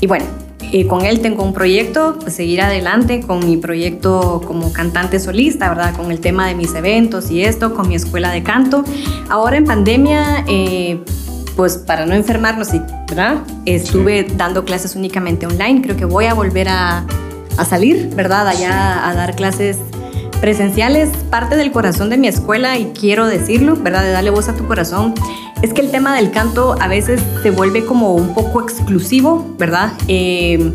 y 0.00 0.06
bueno, 0.06 0.24
eh, 0.72 0.86
con 0.86 1.04
él 1.04 1.20
tengo 1.20 1.42
un 1.44 1.52
proyecto, 1.52 2.16
pues 2.20 2.34
seguir 2.34 2.62
adelante 2.62 3.20
con 3.20 3.46
mi 3.46 3.58
proyecto 3.58 4.40
como 4.46 4.72
cantante 4.72 5.20
solista, 5.20 5.68
¿verdad? 5.68 5.94
Con 5.94 6.10
el 6.10 6.20
tema 6.20 6.46
de 6.48 6.54
mis 6.54 6.74
eventos 6.74 7.30
y 7.30 7.42
esto, 7.42 7.74
con 7.74 7.88
mi 7.88 7.94
escuela 7.94 8.30
de 8.30 8.42
canto. 8.42 8.82
Ahora 9.28 9.58
en 9.58 9.66
pandemia, 9.66 10.44
eh, 10.48 10.98
pues 11.56 11.76
para 11.76 12.06
no 12.06 12.14
enfermarnos, 12.14 12.68
¿verdad? 13.08 13.42
Estuve 13.66 14.26
dando 14.36 14.64
clases 14.64 14.96
únicamente 14.96 15.46
online. 15.46 15.82
Creo 15.82 15.96
que 15.96 16.06
voy 16.06 16.24
a 16.24 16.32
volver 16.32 16.70
a, 16.70 17.04
a 17.58 17.64
salir, 17.66 18.08
¿verdad? 18.14 18.48
Allá 18.48 19.06
a 19.06 19.14
dar 19.14 19.36
clases 19.36 19.76
presenciales, 20.40 21.10
parte 21.30 21.54
del 21.54 21.70
corazón 21.70 22.10
de 22.10 22.16
mi 22.16 22.28
escuela, 22.28 22.78
y 22.78 22.92
quiero 22.98 23.26
decirlo, 23.26 23.76
¿verdad? 23.76 24.02
De 24.02 24.10
darle 24.10 24.30
voz 24.30 24.48
a 24.48 24.56
tu 24.56 24.66
corazón, 24.66 25.14
es 25.62 25.72
que 25.72 25.80
el 25.80 25.90
tema 25.90 26.16
del 26.16 26.30
canto 26.30 26.76
a 26.80 26.88
veces 26.88 27.22
se 27.42 27.50
vuelve 27.50 27.84
como 27.84 28.14
un 28.14 28.34
poco 28.34 28.60
exclusivo, 28.60 29.54
¿verdad? 29.58 29.92
Eh, 30.08 30.72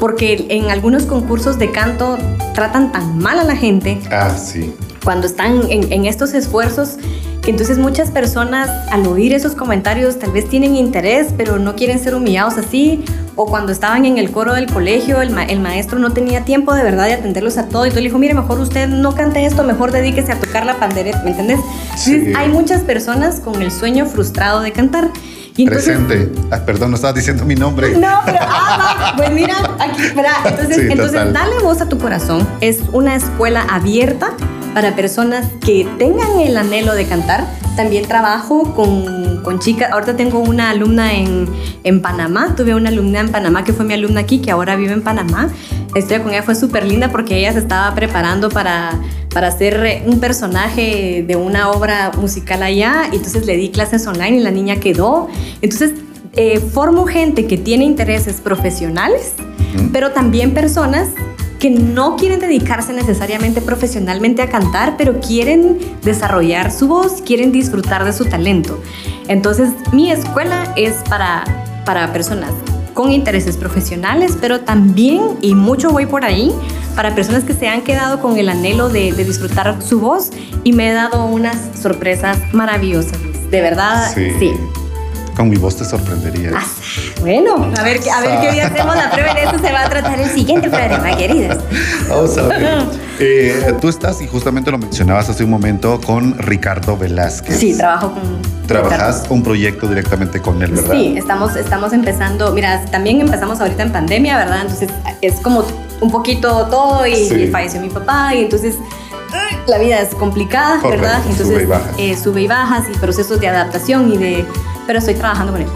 porque 0.00 0.46
en 0.48 0.70
algunos 0.70 1.04
concursos 1.04 1.58
de 1.58 1.70
canto 1.70 2.18
tratan 2.54 2.90
tan 2.90 3.18
mal 3.18 3.38
a 3.38 3.44
la 3.44 3.54
gente. 3.54 4.00
Ah, 4.10 4.30
sí. 4.36 4.74
Cuando 5.04 5.26
están 5.26 5.70
en, 5.70 5.92
en 5.92 6.06
estos 6.06 6.34
esfuerzos 6.34 6.96
que 7.42 7.50
entonces 7.50 7.78
muchas 7.78 8.10
personas 8.10 8.68
al 8.90 9.06
oír 9.06 9.32
esos 9.32 9.54
comentarios 9.54 10.18
tal 10.18 10.32
vez 10.32 10.48
tienen 10.48 10.76
interés, 10.76 11.28
pero 11.36 11.58
no 11.58 11.74
quieren 11.74 11.98
ser 11.98 12.14
humillados 12.14 12.58
así, 12.58 13.02
o 13.36 13.46
cuando 13.46 13.72
estaban 13.72 14.04
en 14.04 14.18
el 14.18 14.30
coro 14.30 14.52
del 14.52 14.66
colegio, 14.66 15.22
el, 15.22 15.36
el 15.48 15.60
maestro 15.60 15.98
no 15.98 16.12
tenía 16.12 16.44
tiempo 16.44 16.74
de 16.74 16.82
verdad 16.82 17.06
de 17.06 17.14
atenderlos 17.14 17.56
a 17.56 17.68
todo, 17.68 17.86
y 17.86 17.90
tú 17.90 17.96
le 17.96 18.02
dijo, 18.02 18.18
mire, 18.18 18.34
mejor 18.34 18.60
usted 18.60 18.88
no 18.88 19.14
cante 19.14 19.44
esto, 19.46 19.64
mejor 19.64 19.90
dedíquese 19.92 20.32
a 20.32 20.38
tocar 20.38 20.66
la 20.66 20.78
pandereta, 20.78 21.22
¿me 21.22 21.30
entiendes? 21.30 21.60
Sí. 21.96 22.32
hay 22.36 22.48
muchas 22.48 22.82
personas 22.82 23.40
con 23.40 23.62
el 23.62 23.70
sueño 23.70 24.06
frustrado 24.06 24.60
de 24.60 24.72
cantar. 24.72 25.10
Y 25.56 25.66
Presente. 25.66 26.32
Ah, 26.50 26.60
perdón, 26.64 26.90
no 26.90 26.96
estabas 26.96 27.16
diciendo 27.16 27.44
mi 27.44 27.54
nombre. 27.54 27.96
No, 27.96 28.20
pero 28.24 28.38
ah, 28.40 29.14
pues 29.16 29.30
mira, 29.32 29.56
aquí, 29.78 30.02
¿verdad? 30.14 30.32
Entonces, 30.44 30.78
entonces 30.90 31.32
dale 31.32 31.58
voz 31.62 31.80
a 31.80 31.88
tu 31.88 31.98
corazón. 31.98 32.46
Es 32.60 32.80
una 32.92 33.16
escuela 33.16 33.62
abierta 33.62 34.32
para 34.74 34.94
personas 34.94 35.46
que 35.60 35.86
tengan 35.98 36.40
el 36.40 36.56
anhelo 36.56 36.94
de 36.94 37.06
cantar. 37.06 37.46
También 37.76 38.06
trabajo 38.06 38.74
con, 38.74 39.42
con 39.42 39.58
chicas. 39.58 39.90
Ahorita 39.92 40.16
tengo 40.16 40.38
una 40.38 40.70
alumna 40.70 41.14
en, 41.14 41.48
en, 41.84 42.02
Panamá. 42.02 42.54
Tuve 42.56 42.74
una 42.74 42.88
alumna 42.90 43.20
en 43.20 43.30
Panamá 43.30 43.64
que 43.64 43.72
fue 43.72 43.84
mi 43.84 43.94
alumna 43.94 44.20
aquí, 44.20 44.40
que 44.40 44.50
ahora 44.50 44.76
vive 44.76 44.92
en 44.92 45.02
Panamá. 45.02 45.48
La 45.94 45.98
historia 45.98 46.22
con 46.22 46.32
ella 46.32 46.42
fue 46.42 46.54
súper 46.54 46.84
linda 46.84 47.08
porque 47.08 47.38
ella 47.38 47.52
se 47.52 47.58
estaba 47.58 47.94
preparando 47.94 48.48
para, 48.48 48.92
para 49.32 49.48
hacer 49.48 50.02
un 50.06 50.20
personaje 50.20 51.24
de 51.26 51.36
una 51.36 51.70
obra 51.70 52.12
musical 52.18 52.62
allá. 52.62 53.08
Y 53.12 53.16
entonces 53.16 53.46
le 53.46 53.56
di 53.56 53.70
clases 53.70 54.06
online 54.06 54.38
y 54.38 54.40
la 54.40 54.50
niña 54.50 54.76
quedó. 54.76 55.28
Entonces 55.62 55.92
eh, 56.34 56.60
formo 56.60 57.06
gente 57.06 57.46
que 57.46 57.58
tiene 57.58 57.84
intereses 57.84 58.40
profesionales, 58.40 59.34
pero 59.92 60.12
también 60.12 60.54
personas 60.54 61.08
que 61.58 61.70
no 61.70 62.16
quieren 62.16 62.40
dedicarse 62.40 62.92
necesariamente 62.92 63.60
profesionalmente 63.60 64.40
a 64.40 64.48
cantar, 64.48 64.96
pero 64.96 65.20
quieren 65.20 65.78
desarrollar 66.02 66.70
su 66.70 66.88
voz, 66.88 67.20
quieren 67.20 67.52
disfrutar 67.52 68.04
de 68.04 68.12
su 68.12 68.24
talento. 68.24 68.80
Entonces, 69.28 69.70
mi 69.92 70.10
escuela 70.10 70.72
es 70.76 70.94
para, 71.08 71.44
para 71.84 72.12
personas 72.12 72.52
con 72.94 73.12
intereses 73.12 73.56
profesionales, 73.56 74.38
pero 74.40 74.60
también, 74.60 75.36
y 75.40 75.54
mucho 75.54 75.90
voy 75.90 76.06
por 76.06 76.24
ahí, 76.24 76.52
para 76.94 77.14
personas 77.14 77.44
que 77.44 77.54
se 77.54 77.68
han 77.68 77.82
quedado 77.82 78.20
con 78.20 78.38
el 78.38 78.48
anhelo 78.48 78.88
de, 78.88 79.12
de 79.12 79.24
disfrutar 79.24 79.76
su 79.82 80.00
voz 80.00 80.30
y 80.64 80.72
me 80.72 80.90
he 80.90 80.92
dado 80.92 81.24
unas 81.26 81.56
sorpresas 81.80 82.38
maravillosas. 82.52 83.18
De 83.50 83.60
verdad, 83.60 84.12
sí. 84.14 84.52
Con 85.36 85.48
mi 85.48 85.56
voz 85.56 85.76
te 85.76 85.84
sorprenderías. 85.84 86.52
Ah, 86.54 86.66
bueno, 87.20 87.72
a 87.78 87.82
ver, 87.82 88.00
a 88.14 88.20
ver 88.20 88.40
qué 88.40 88.52
día 88.52 88.66
hacemos 88.66 88.94
la 88.94 89.10
prueba. 89.10 89.32
De 89.32 89.44
eso 89.44 89.58
se 89.58 89.72
va 89.72 89.86
a 89.86 89.88
tratar 89.88 90.20
el 90.20 90.28
siguiente 90.28 90.68
programa, 90.68 91.16
queridas. 91.16 91.58
Vamos 92.08 92.36
a 92.36 92.42
ver. 92.42 92.84
Eh, 93.18 93.74
tú 93.80 93.88
estás, 93.88 94.20
y 94.20 94.26
justamente 94.26 94.70
lo 94.70 94.76
mencionabas 94.76 95.30
hace 95.30 95.44
un 95.44 95.50
momento, 95.50 95.98
con 96.00 96.36
Ricardo 96.38 96.96
Velázquez. 96.98 97.56
Sí, 97.58 97.76
trabajo 97.76 98.12
con. 98.12 98.22
Trabajas 98.66 99.24
un 99.30 99.42
proyecto 99.42 99.88
directamente 99.88 100.40
con 100.40 100.62
él, 100.62 100.72
¿verdad? 100.72 100.94
Sí, 100.94 101.14
estamos, 101.16 101.56
estamos 101.56 101.92
empezando. 101.92 102.52
Mira, 102.52 102.84
también 102.86 103.20
empezamos 103.20 103.60
ahorita 103.60 103.82
en 103.82 103.92
pandemia, 103.92 104.36
¿verdad? 104.36 104.60
Entonces 104.62 104.90
es 105.22 105.40
como 105.40 105.64
un 106.00 106.10
poquito 106.10 106.66
todo 106.66 107.06
y, 107.06 107.48
falleció 107.48 107.80
mi 107.80 107.88
papá 107.88 108.34
y 108.34 108.42
entonces 108.42 108.76
la 109.66 109.78
vida 109.78 110.00
es 110.00 110.14
complicada, 110.14 110.80
¿verdad? 110.82 111.20
Entonces 111.28 111.46
sube 111.46 111.62
y, 111.62 111.66
bajas. 111.66 111.94
Eh, 111.98 112.16
sube 112.16 112.42
y 112.42 112.46
bajas 112.48 112.84
y 112.92 112.98
procesos 112.98 113.40
de 113.40 113.48
adaptación 113.48 114.12
y 114.12 114.18
de 114.18 114.44
pero 114.86 114.98
estoy 114.98 115.14
trabajando 115.14 115.52
con 115.52 115.62
él. 115.62 115.68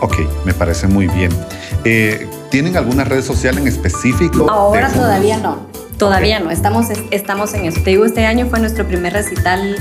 Ok, 0.00 0.18
me 0.44 0.52
parece 0.52 0.86
muy 0.86 1.06
bien. 1.06 1.30
Eh, 1.84 2.28
¿Tienen 2.50 2.76
alguna 2.76 3.04
red 3.04 3.22
social 3.22 3.56
en 3.56 3.66
específico? 3.66 4.50
Ahora 4.50 4.88
todavía 4.90 5.38
no, 5.38 5.66
todavía 5.96 6.40
no, 6.40 6.50
estamos, 6.50 6.86
estamos 7.10 7.54
en 7.54 7.64
eso. 7.64 7.80
Te 7.82 7.90
digo, 7.90 8.04
este 8.04 8.26
año 8.26 8.46
fue 8.50 8.60
nuestro 8.60 8.86
primer 8.86 9.14
recital 9.14 9.76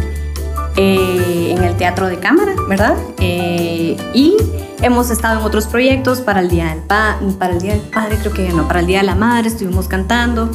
eh, 0.75 1.55
en 1.55 1.63
el 1.63 1.75
Teatro 1.75 2.07
de 2.07 2.17
Cámara, 2.17 2.53
¿verdad? 2.67 2.95
Eh, 3.19 3.97
y 4.13 4.37
hemos 4.83 5.09
estado 5.09 5.39
en 5.39 5.45
otros 5.45 5.65
proyectos 5.65 6.21
para 6.21 6.41
el 6.41 6.49
Día 6.49 6.67
del 6.67 6.83
pa 6.83 7.17
para 7.39 7.53
el 7.53 7.61
Día 7.61 7.73
del 7.73 7.81
Padre, 7.81 8.17
creo 8.17 8.33
que 8.33 8.49
no, 8.49 8.67
para 8.67 8.81
el 8.81 8.85
Día 8.85 8.99
de 8.99 9.05
la 9.05 9.15
Madre 9.15 9.47
estuvimos 9.47 9.87
cantando, 9.87 10.51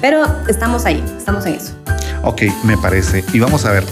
pero 0.00 0.24
estamos 0.48 0.84
ahí, 0.86 1.04
estamos 1.16 1.44
en 1.46 1.54
eso. 1.54 1.74
Ok, 2.22 2.42
me 2.64 2.76
parece. 2.76 3.24
Y 3.32 3.38
vamos 3.38 3.64
a 3.64 3.72
ver, 3.72 3.84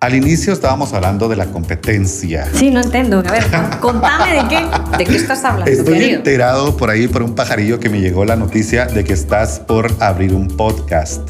Al 0.00 0.14
inicio 0.14 0.52
estábamos 0.54 0.94
hablando 0.94 1.28
de 1.28 1.36
la 1.36 1.46
competencia. 1.46 2.48
Sí, 2.54 2.70
no 2.70 2.80
entiendo. 2.80 3.18
A 3.18 3.32
ver, 3.32 3.44
contame 3.80 4.32
de 4.32 4.48
qué, 4.48 4.96
de 4.96 5.04
qué 5.04 5.16
estás 5.16 5.44
hablando. 5.44 5.70
Estoy 5.70 5.94
querido? 5.94 6.16
enterado 6.18 6.76
por 6.76 6.88
ahí 6.88 7.06
por 7.06 7.22
un 7.22 7.34
pajarillo 7.34 7.78
que 7.78 7.90
me 7.90 8.00
llegó 8.00 8.24
la 8.24 8.34
noticia 8.36 8.86
de 8.86 9.04
que 9.04 9.12
estás 9.12 9.60
por 9.60 9.94
abrir 10.00 10.32
un 10.34 10.48
podcast. 10.48 11.20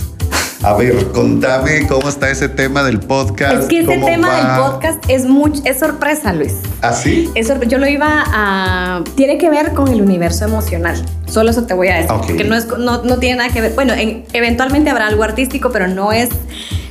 A 0.63 0.75
ver, 0.75 1.07
contame 1.13 1.87
cómo 1.87 2.09
está 2.11 2.29
ese 2.31 2.47
tema 2.49 2.83
del 2.83 3.01
podcast. 3.01 3.63
Es 3.63 3.67
que 3.67 3.81
ese 3.81 3.97
tema 3.97 4.29
va. 4.29 4.37
del 4.37 4.73
podcast 4.73 5.05
es, 5.09 5.25
much- 5.27 5.63
es 5.65 5.79
sorpresa, 5.79 6.35
Luis. 6.35 6.57
¿Así? 6.83 7.31
Es 7.35 7.49
sorpre- 7.49 7.67
yo 7.67 7.79
lo 7.79 7.89
iba 7.89 8.07
a... 8.27 9.03
Tiene 9.15 9.39
que 9.39 9.49
ver 9.49 9.73
con 9.73 9.89
el 9.89 10.03
universo 10.03 10.45
emocional. 10.45 11.03
Solo 11.27 11.51
eso 11.51 11.63
te 11.65 11.73
voy 11.73 11.89
a 11.89 11.95
decir. 11.97 12.11
Ok. 12.13 12.27
Que 12.37 12.45
no, 12.45 12.55
es, 12.57 12.67
no, 12.79 13.03
no 13.03 13.19
tiene 13.19 13.37
nada 13.39 13.51
que 13.51 13.63
ver. 13.63 13.73
Bueno, 13.75 13.95
en- 13.95 14.25
eventualmente 14.35 14.91
habrá 14.91 15.07
algo 15.07 15.23
artístico, 15.23 15.71
pero 15.73 15.89
no 15.89 16.13
es 16.13 16.29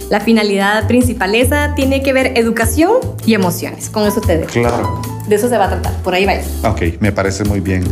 la 0.09 0.19
finalidad 0.19 0.87
principal. 0.87 1.35
Esa 1.35 1.75
tiene 1.75 2.01
que 2.01 2.11
ver 2.11 2.31
educación 2.39 2.93
y 3.23 3.35
emociones. 3.35 3.89
Con 3.91 4.07
eso 4.07 4.19
te 4.19 4.39
dejo. 4.39 4.51
Claro. 4.51 4.99
De 5.27 5.35
eso 5.35 5.47
se 5.47 5.59
va 5.59 5.65
a 5.65 5.69
tratar. 5.69 5.93
Por 6.01 6.15
ahí 6.15 6.25
va. 6.25 6.33
Ok, 6.71 6.81
me 7.01 7.11
parece 7.11 7.43
muy 7.43 7.59
bien. 7.59 7.83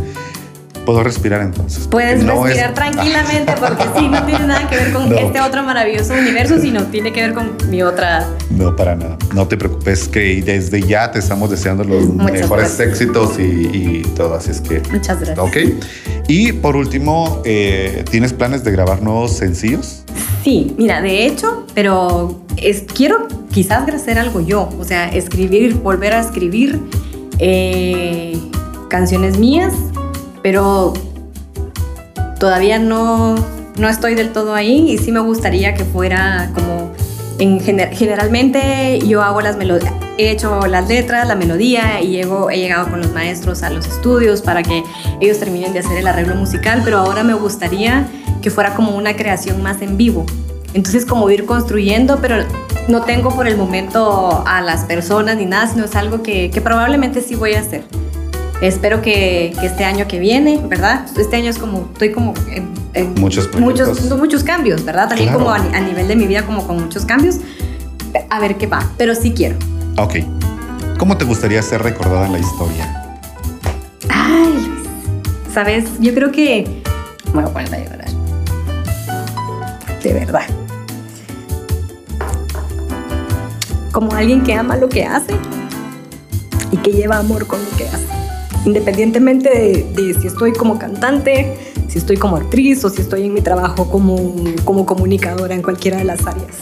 Puedo 0.88 1.02
respirar 1.02 1.42
entonces. 1.42 1.86
Puedes 1.86 2.24
no 2.24 2.46
es- 2.46 2.54
respirar 2.54 2.72
tranquilamente 2.72 3.52
porque 3.60 3.84
sí, 3.98 4.08
no 4.08 4.22
tiene 4.24 4.46
nada 4.46 4.66
que 4.70 4.76
ver 4.76 4.90
con 4.94 5.06
No. 5.10 5.16
este 5.18 5.38
otro 5.38 5.62
maravilloso 5.62 6.14
universo, 6.14 6.58
sino 6.58 6.84
tiene 6.84 7.12
que 7.12 7.20
ver 7.20 7.34
con 7.34 7.50
mi 7.68 7.82
otra... 7.82 8.26
No, 8.48 8.74
para 8.74 8.94
nada. 8.96 9.18
No 9.34 9.46
te 9.46 9.58
preocupes 9.58 10.08
que 10.08 10.40
desde 10.42 10.80
ya 10.80 11.10
te 11.10 11.18
estamos 11.18 11.50
deseando 11.50 11.84
los 11.84 12.04
Muchas 12.06 12.32
mejores 12.40 12.78
gracias. 12.78 12.88
éxitos 13.02 13.38
y, 13.38 13.42
y 13.42 14.02
todo. 14.16 14.32
Así 14.34 14.50
es 14.50 14.62
que... 14.62 14.80
Muchas 14.90 15.20
gracias. 15.20 15.38
Ok. 15.38 15.56
Y 16.26 16.52
por 16.52 16.74
último, 16.74 17.42
eh, 17.44 18.02
¿tienes 18.10 18.32
planes 18.32 18.64
de 18.64 18.70
grabar 18.72 19.02
nuevos 19.02 19.32
sencillos? 19.36 20.04
Sí, 20.42 20.74
mira, 20.78 21.02
de 21.02 21.26
hecho, 21.26 21.66
pero 21.74 22.40
es, 22.56 22.84
quiero 22.94 23.28
quizás 23.52 23.86
hacer 23.92 24.18
algo 24.18 24.40
yo, 24.40 24.70
o 24.78 24.84
sea, 24.84 25.08
escribir, 25.10 25.74
volver 25.74 26.14
a 26.14 26.20
escribir 26.20 26.80
eh, 27.38 28.38
canciones 28.88 29.38
mías, 29.38 29.74
pero 30.42 30.92
todavía 32.38 32.78
no, 32.78 33.34
no 33.78 33.88
estoy 33.88 34.14
del 34.14 34.32
todo 34.32 34.54
ahí 34.54 34.90
y 34.90 34.98
sí 34.98 35.12
me 35.12 35.20
gustaría 35.20 35.74
que 35.74 35.84
fuera 35.84 36.50
como 36.54 36.92
en 37.38 37.60
gener- 37.60 37.92
generalmente 37.92 38.98
yo 39.06 39.22
hago 39.22 39.40
las 39.40 39.56
melodías, 39.56 39.92
he 40.18 40.30
hecho 40.30 40.66
las 40.66 40.88
letras, 40.88 41.26
la 41.28 41.36
melodía 41.36 42.00
y 42.02 42.08
llego, 42.08 42.50
he 42.50 42.58
llegado 42.58 42.88
con 42.90 43.00
los 43.00 43.12
maestros 43.12 43.62
a 43.62 43.70
los 43.70 43.86
estudios 43.86 44.42
para 44.42 44.62
que 44.62 44.82
ellos 45.20 45.38
terminen 45.38 45.72
de 45.72 45.80
hacer 45.80 45.98
el 45.98 46.06
arreglo 46.08 46.34
musical, 46.34 46.82
pero 46.84 46.98
ahora 46.98 47.22
me 47.22 47.34
gustaría 47.34 48.06
que 48.42 48.50
fuera 48.50 48.74
como 48.74 48.96
una 48.96 49.14
creación 49.16 49.62
más 49.62 49.82
en 49.82 49.96
vivo. 49.96 50.26
Entonces 50.74 51.06
como 51.06 51.30
ir 51.30 51.46
construyendo, 51.46 52.18
pero 52.20 52.44
no 52.88 53.02
tengo 53.02 53.30
por 53.30 53.46
el 53.46 53.56
momento 53.56 54.42
a 54.46 54.60
las 54.60 54.82
personas 54.84 55.36
ni 55.36 55.46
nada, 55.46 55.66
sino 55.68 55.84
es 55.84 55.94
algo 55.96 56.22
que, 56.22 56.50
que 56.50 56.60
probablemente 56.60 57.20
sí 57.20 57.34
voy 57.36 57.54
a 57.54 57.60
hacer. 57.60 57.84
Espero 58.60 59.00
que, 59.02 59.54
que 59.60 59.66
este 59.66 59.84
año 59.84 60.08
que 60.08 60.18
viene, 60.18 60.60
¿verdad? 60.64 61.06
Este 61.16 61.36
año 61.36 61.48
es 61.48 61.58
como, 61.58 61.88
estoy 61.92 62.10
como 62.10 62.34
en, 62.50 62.68
en 62.94 63.14
Muchos 63.14 63.48
muchos, 63.58 64.10
muchos 64.16 64.42
cambios, 64.42 64.84
¿verdad? 64.84 65.08
También 65.08 65.28
Claro. 65.28 65.44
como 65.44 65.52
a, 65.54 65.58
ni- 65.60 65.76
a 65.76 65.80
nivel 65.80 66.08
de 66.08 66.16
mi 66.16 66.26
vida, 66.26 66.44
como 66.44 66.66
con 66.66 66.80
muchos 66.82 67.04
cambios. 67.04 67.36
A 68.30 68.40
ver 68.40 68.56
qué 68.58 68.66
va, 68.66 68.84
pero 68.96 69.14
sí 69.14 69.32
quiero. 69.32 69.56
Ok. 69.96 70.16
¿Cómo 70.98 71.16
te 71.16 71.24
gustaría 71.24 71.62
ser 71.62 71.82
recordada 71.82 72.26
en 72.26 72.32
la 72.32 72.38
historia? 72.40 73.16
Ay, 74.08 74.68
¿sabes? 75.54 75.84
Yo 76.00 76.12
creo 76.14 76.32
que... 76.32 76.82
Me 77.32 77.42
voy 77.42 77.50
a 77.50 77.52
poner 77.52 77.74
a 77.74 77.78
llorar. 77.78 78.08
De 80.02 80.12
verdad. 80.14 80.42
Como 83.92 84.12
alguien 84.12 84.42
que 84.42 84.54
ama 84.54 84.76
lo 84.76 84.88
que 84.88 85.04
hace 85.04 85.34
y 86.72 86.76
que 86.78 86.90
lleva 86.92 87.18
amor 87.18 87.46
con 87.46 87.60
lo 87.64 87.70
que 87.76 87.86
hace. 87.86 88.06
Independientemente 88.64 89.48
de, 89.48 89.86
de 90.02 90.20
si 90.20 90.26
estoy 90.26 90.52
como 90.52 90.78
cantante, 90.78 91.56
si 91.88 91.98
estoy 91.98 92.16
como 92.16 92.36
actriz 92.36 92.84
o 92.84 92.90
si 92.90 93.00
estoy 93.02 93.24
en 93.24 93.34
mi 93.34 93.40
trabajo 93.40 93.90
como, 93.90 94.34
como 94.64 94.84
comunicadora 94.84 95.54
en 95.54 95.62
cualquiera 95.62 95.98
de 95.98 96.04
las 96.04 96.26
áreas. 96.26 96.56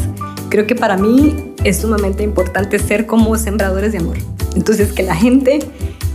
Creo 0.48 0.66
que 0.66 0.74
para 0.74 0.96
mí 0.96 1.54
es 1.64 1.78
sumamente 1.78 2.22
importante 2.22 2.78
ser 2.78 3.06
como 3.06 3.36
sembradores 3.36 3.92
de 3.92 3.98
amor. 3.98 4.16
Entonces, 4.54 4.92
que 4.92 5.02
la 5.02 5.16
gente 5.16 5.58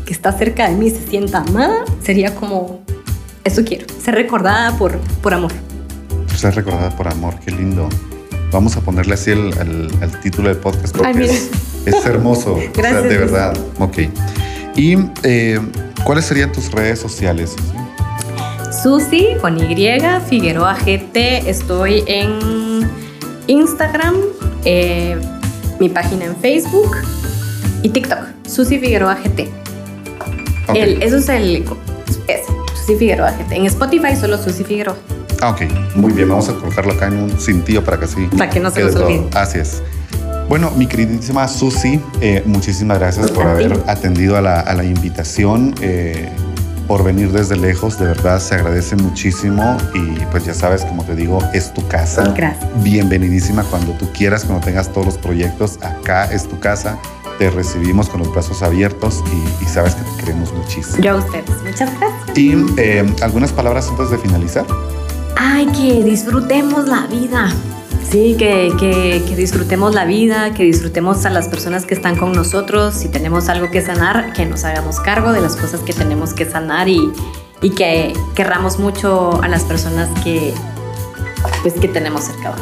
que 0.06 0.14
está 0.14 0.32
cerca 0.32 0.70
de 0.70 0.76
mí 0.76 0.90
se 0.90 1.06
sienta 1.08 1.40
amada 1.40 1.84
sería 2.02 2.34
como, 2.36 2.80
eso 3.44 3.64
quiero, 3.66 3.86
ser 4.02 4.16
recordada 4.16 4.78
por, 4.78 4.98
por 5.22 5.34
amor. 5.34 5.52
Ser 6.36 6.56
recordada 6.56 6.90
por 6.96 7.08
amor, 7.10 7.36
qué 7.44 7.52
lindo. 7.52 7.90
Vamos 8.52 8.78
a 8.78 8.82
ponerle 8.82 9.14
así 9.16 9.32
el, 9.32 9.54
el- 9.60 9.92
el 10.02 10.20
título 10.22 10.48
del 10.50 10.58
podcast 10.58 10.96
Ay, 11.04 11.24
es, 11.26 11.50
es 11.86 12.06
hermoso. 12.06 12.54
o 12.54 12.58
sea, 12.60 12.72
Gracias, 12.74 13.04
de 13.10 13.18
verdad. 13.18 13.58
Ok. 13.80 13.98
¿Y 14.76 14.98
eh, 15.24 15.60
cuáles 16.04 16.26
serían 16.26 16.52
tus 16.52 16.72
redes 16.72 17.00
sociales? 17.00 17.56
Susi 18.82 19.30
con 19.42 19.58
Y, 19.60 19.76
Figueroa 20.30 20.76
GT. 20.76 21.50
Estoy 21.50 22.04
en 22.08 22.90
Instagram, 23.48 24.16
eh, 24.66 25.20
mi 25.80 25.90
página 25.90 26.26
en 26.26 26.36
Facebook 26.38 26.96
y 27.84 27.90
TikTok. 27.90 28.20
Susi 28.48 28.80
Figueroa 28.80 29.16
GT. 29.16 29.50
Ok. 30.68 30.76
El- 30.76 31.04
eso 31.04 31.18
es 31.18 31.30
el. 31.30 31.66
Ese, 32.28 32.46
Susi 32.76 32.96
Figueroa 32.96 33.32
GT. 33.32 33.56
En 33.56 33.66
Spotify 33.66 34.16
solo 34.16 34.38
Susi 34.38 34.64
Figueroa. 34.64 34.96
Ah, 35.42 35.50
ok. 35.50 35.64
Muy 35.96 36.14
bien, 36.14 36.30
vamos 36.30 36.48
a 36.50 36.54
colocarlo 36.54 36.94
acá 36.94 37.08
en 37.08 37.18
un 37.18 37.40
cintillo 37.40 37.84
para 37.84 37.98
que 38.00 38.06
así. 38.06 38.28
Para 38.38 38.50
que 38.50 38.60
no 38.60 38.72
se 38.72 38.84
nos 38.84 38.96
olvide. 38.96 39.28
Así 39.34 39.60
es. 39.60 39.82
Bueno, 40.52 40.70
mi 40.72 40.86
queridísima 40.86 41.48
Susi, 41.48 42.02
eh, 42.20 42.44
muchísimas 42.46 43.00
gracias 43.00 43.32
por 43.32 43.48
haber 43.48 43.72
atendido 43.88 44.36
a 44.36 44.42
la, 44.42 44.60
a 44.60 44.74
la 44.74 44.84
invitación, 44.84 45.74
eh, 45.80 46.28
por 46.90 47.06
venir 47.06 47.32
desde 47.32 47.56
lejos, 47.56 47.98
de 47.98 48.08
verdad 48.08 48.38
se 48.42 48.56
agradece 48.56 48.98
muchísimo 48.98 49.78
y 49.94 50.26
pues 50.26 50.44
ya 50.44 50.54
sabes, 50.54 50.84
como 50.84 51.06
te 51.06 51.16
digo, 51.16 51.40
es 51.54 51.74
tu 51.74 51.88
casa. 51.88 52.34
Gracias. 52.36 52.70
Bienvenidísima 52.84 53.64
cuando 53.64 53.94
tú 53.94 54.12
quieras, 54.12 54.44
cuando 54.44 54.66
tengas 54.66 54.92
todos 54.92 55.06
los 55.06 55.18
proyectos, 55.18 55.80
acá 55.82 56.26
es 56.26 56.46
tu 56.50 56.60
casa, 56.60 57.00
te 57.40 57.50
recibimos 57.50 58.10
con 58.10 58.20
los 58.20 58.34
brazos 58.34 58.62
abiertos 58.62 59.24
y, 59.32 59.64
y 59.64 59.68
sabes 59.70 59.96
que 59.96 60.02
te 60.02 60.26
queremos 60.26 60.54
muchísimo. 60.54 61.02
Yo 61.02 61.12
a 61.14 61.16
ustedes. 61.16 61.64
Muchas 61.64 61.98
gracias. 61.98 62.38
Y 62.38 62.58
eh, 62.76 63.06
algunas 63.22 63.54
palabras 63.54 63.88
antes 63.88 64.10
de 64.10 64.18
finalizar. 64.18 64.66
Ay, 65.38 65.68
que 65.68 66.04
disfrutemos 66.04 66.90
la 66.90 67.08
vida. 67.08 67.48
Sí, 68.12 68.36
que, 68.38 68.74
que- 68.78 69.24
que 69.26 69.36
disfrutemos 69.38 69.96
la 69.96 70.04
vida, 70.06 70.54
que 70.54 70.64
disfrutemos 70.64 71.26
a 71.26 71.30
las 71.30 71.48
personas 71.48 71.86
que 71.86 71.94
están 71.94 72.18
con 72.18 72.34
nosotros. 72.34 72.94
Si 72.94 73.08
tenemos 73.08 73.48
algo 73.48 73.72
que 73.72 73.82
sanar, 73.82 74.34
que 74.34 74.46
nos 74.46 74.66
hagamos 74.66 75.00
cargo 75.00 75.32
de 75.32 75.40
las 75.40 75.56
cosas 75.56 75.80
que 75.80 75.94
tenemos 75.94 76.34
que 76.34 76.44
sanar 76.46 76.90
y, 76.90 77.10
y 77.62 77.70
que 77.70 78.14
querramos 78.36 78.80
mucho 78.80 79.42
a 79.42 79.48
las 79.48 79.64
personas 79.64 80.10
que, 80.24 80.54
pues, 81.62 81.74
que 81.76 81.88
tenemos 81.88 82.26
cerca. 82.26 82.54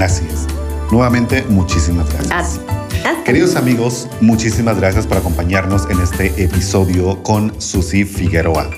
Así 0.00 0.24
es. 0.28 0.46
Nuevamente, 0.90 1.44
muchísimas 1.48 2.08
gracias. 2.12 2.32
Así. 2.32 2.60
Así. 3.04 3.22
Queridos 3.24 3.54
amigos, 3.56 4.08
muchísimas 4.20 4.78
gracias 4.78 5.06
por 5.06 5.16
acompañarnos 5.16 5.88
en 5.90 6.00
este 6.00 6.26
episodio 6.42 7.22
con 7.22 7.52
Susi 7.60 8.04
Figueroa. 8.04 8.68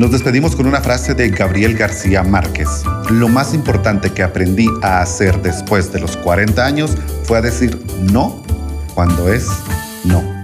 Nos 0.00 0.12
despedimos 0.12 0.56
con 0.56 0.66
una 0.66 0.80
frase 0.80 1.12
de 1.12 1.28
Gabriel 1.28 1.76
García 1.76 2.22
Márquez. 2.22 2.84
Lo 3.10 3.28
más 3.28 3.52
importante 3.52 4.08
que 4.08 4.22
aprendí 4.22 4.66
a 4.80 5.02
hacer 5.02 5.42
después 5.42 5.92
de 5.92 6.00
los 6.00 6.16
40 6.16 6.64
años 6.64 6.96
fue 7.24 7.36
a 7.36 7.42
decir 7.42 7.78
no 8.10 8.42
cuando 8.94 9.30
es 9.30 9.46
no. 10.04 10.39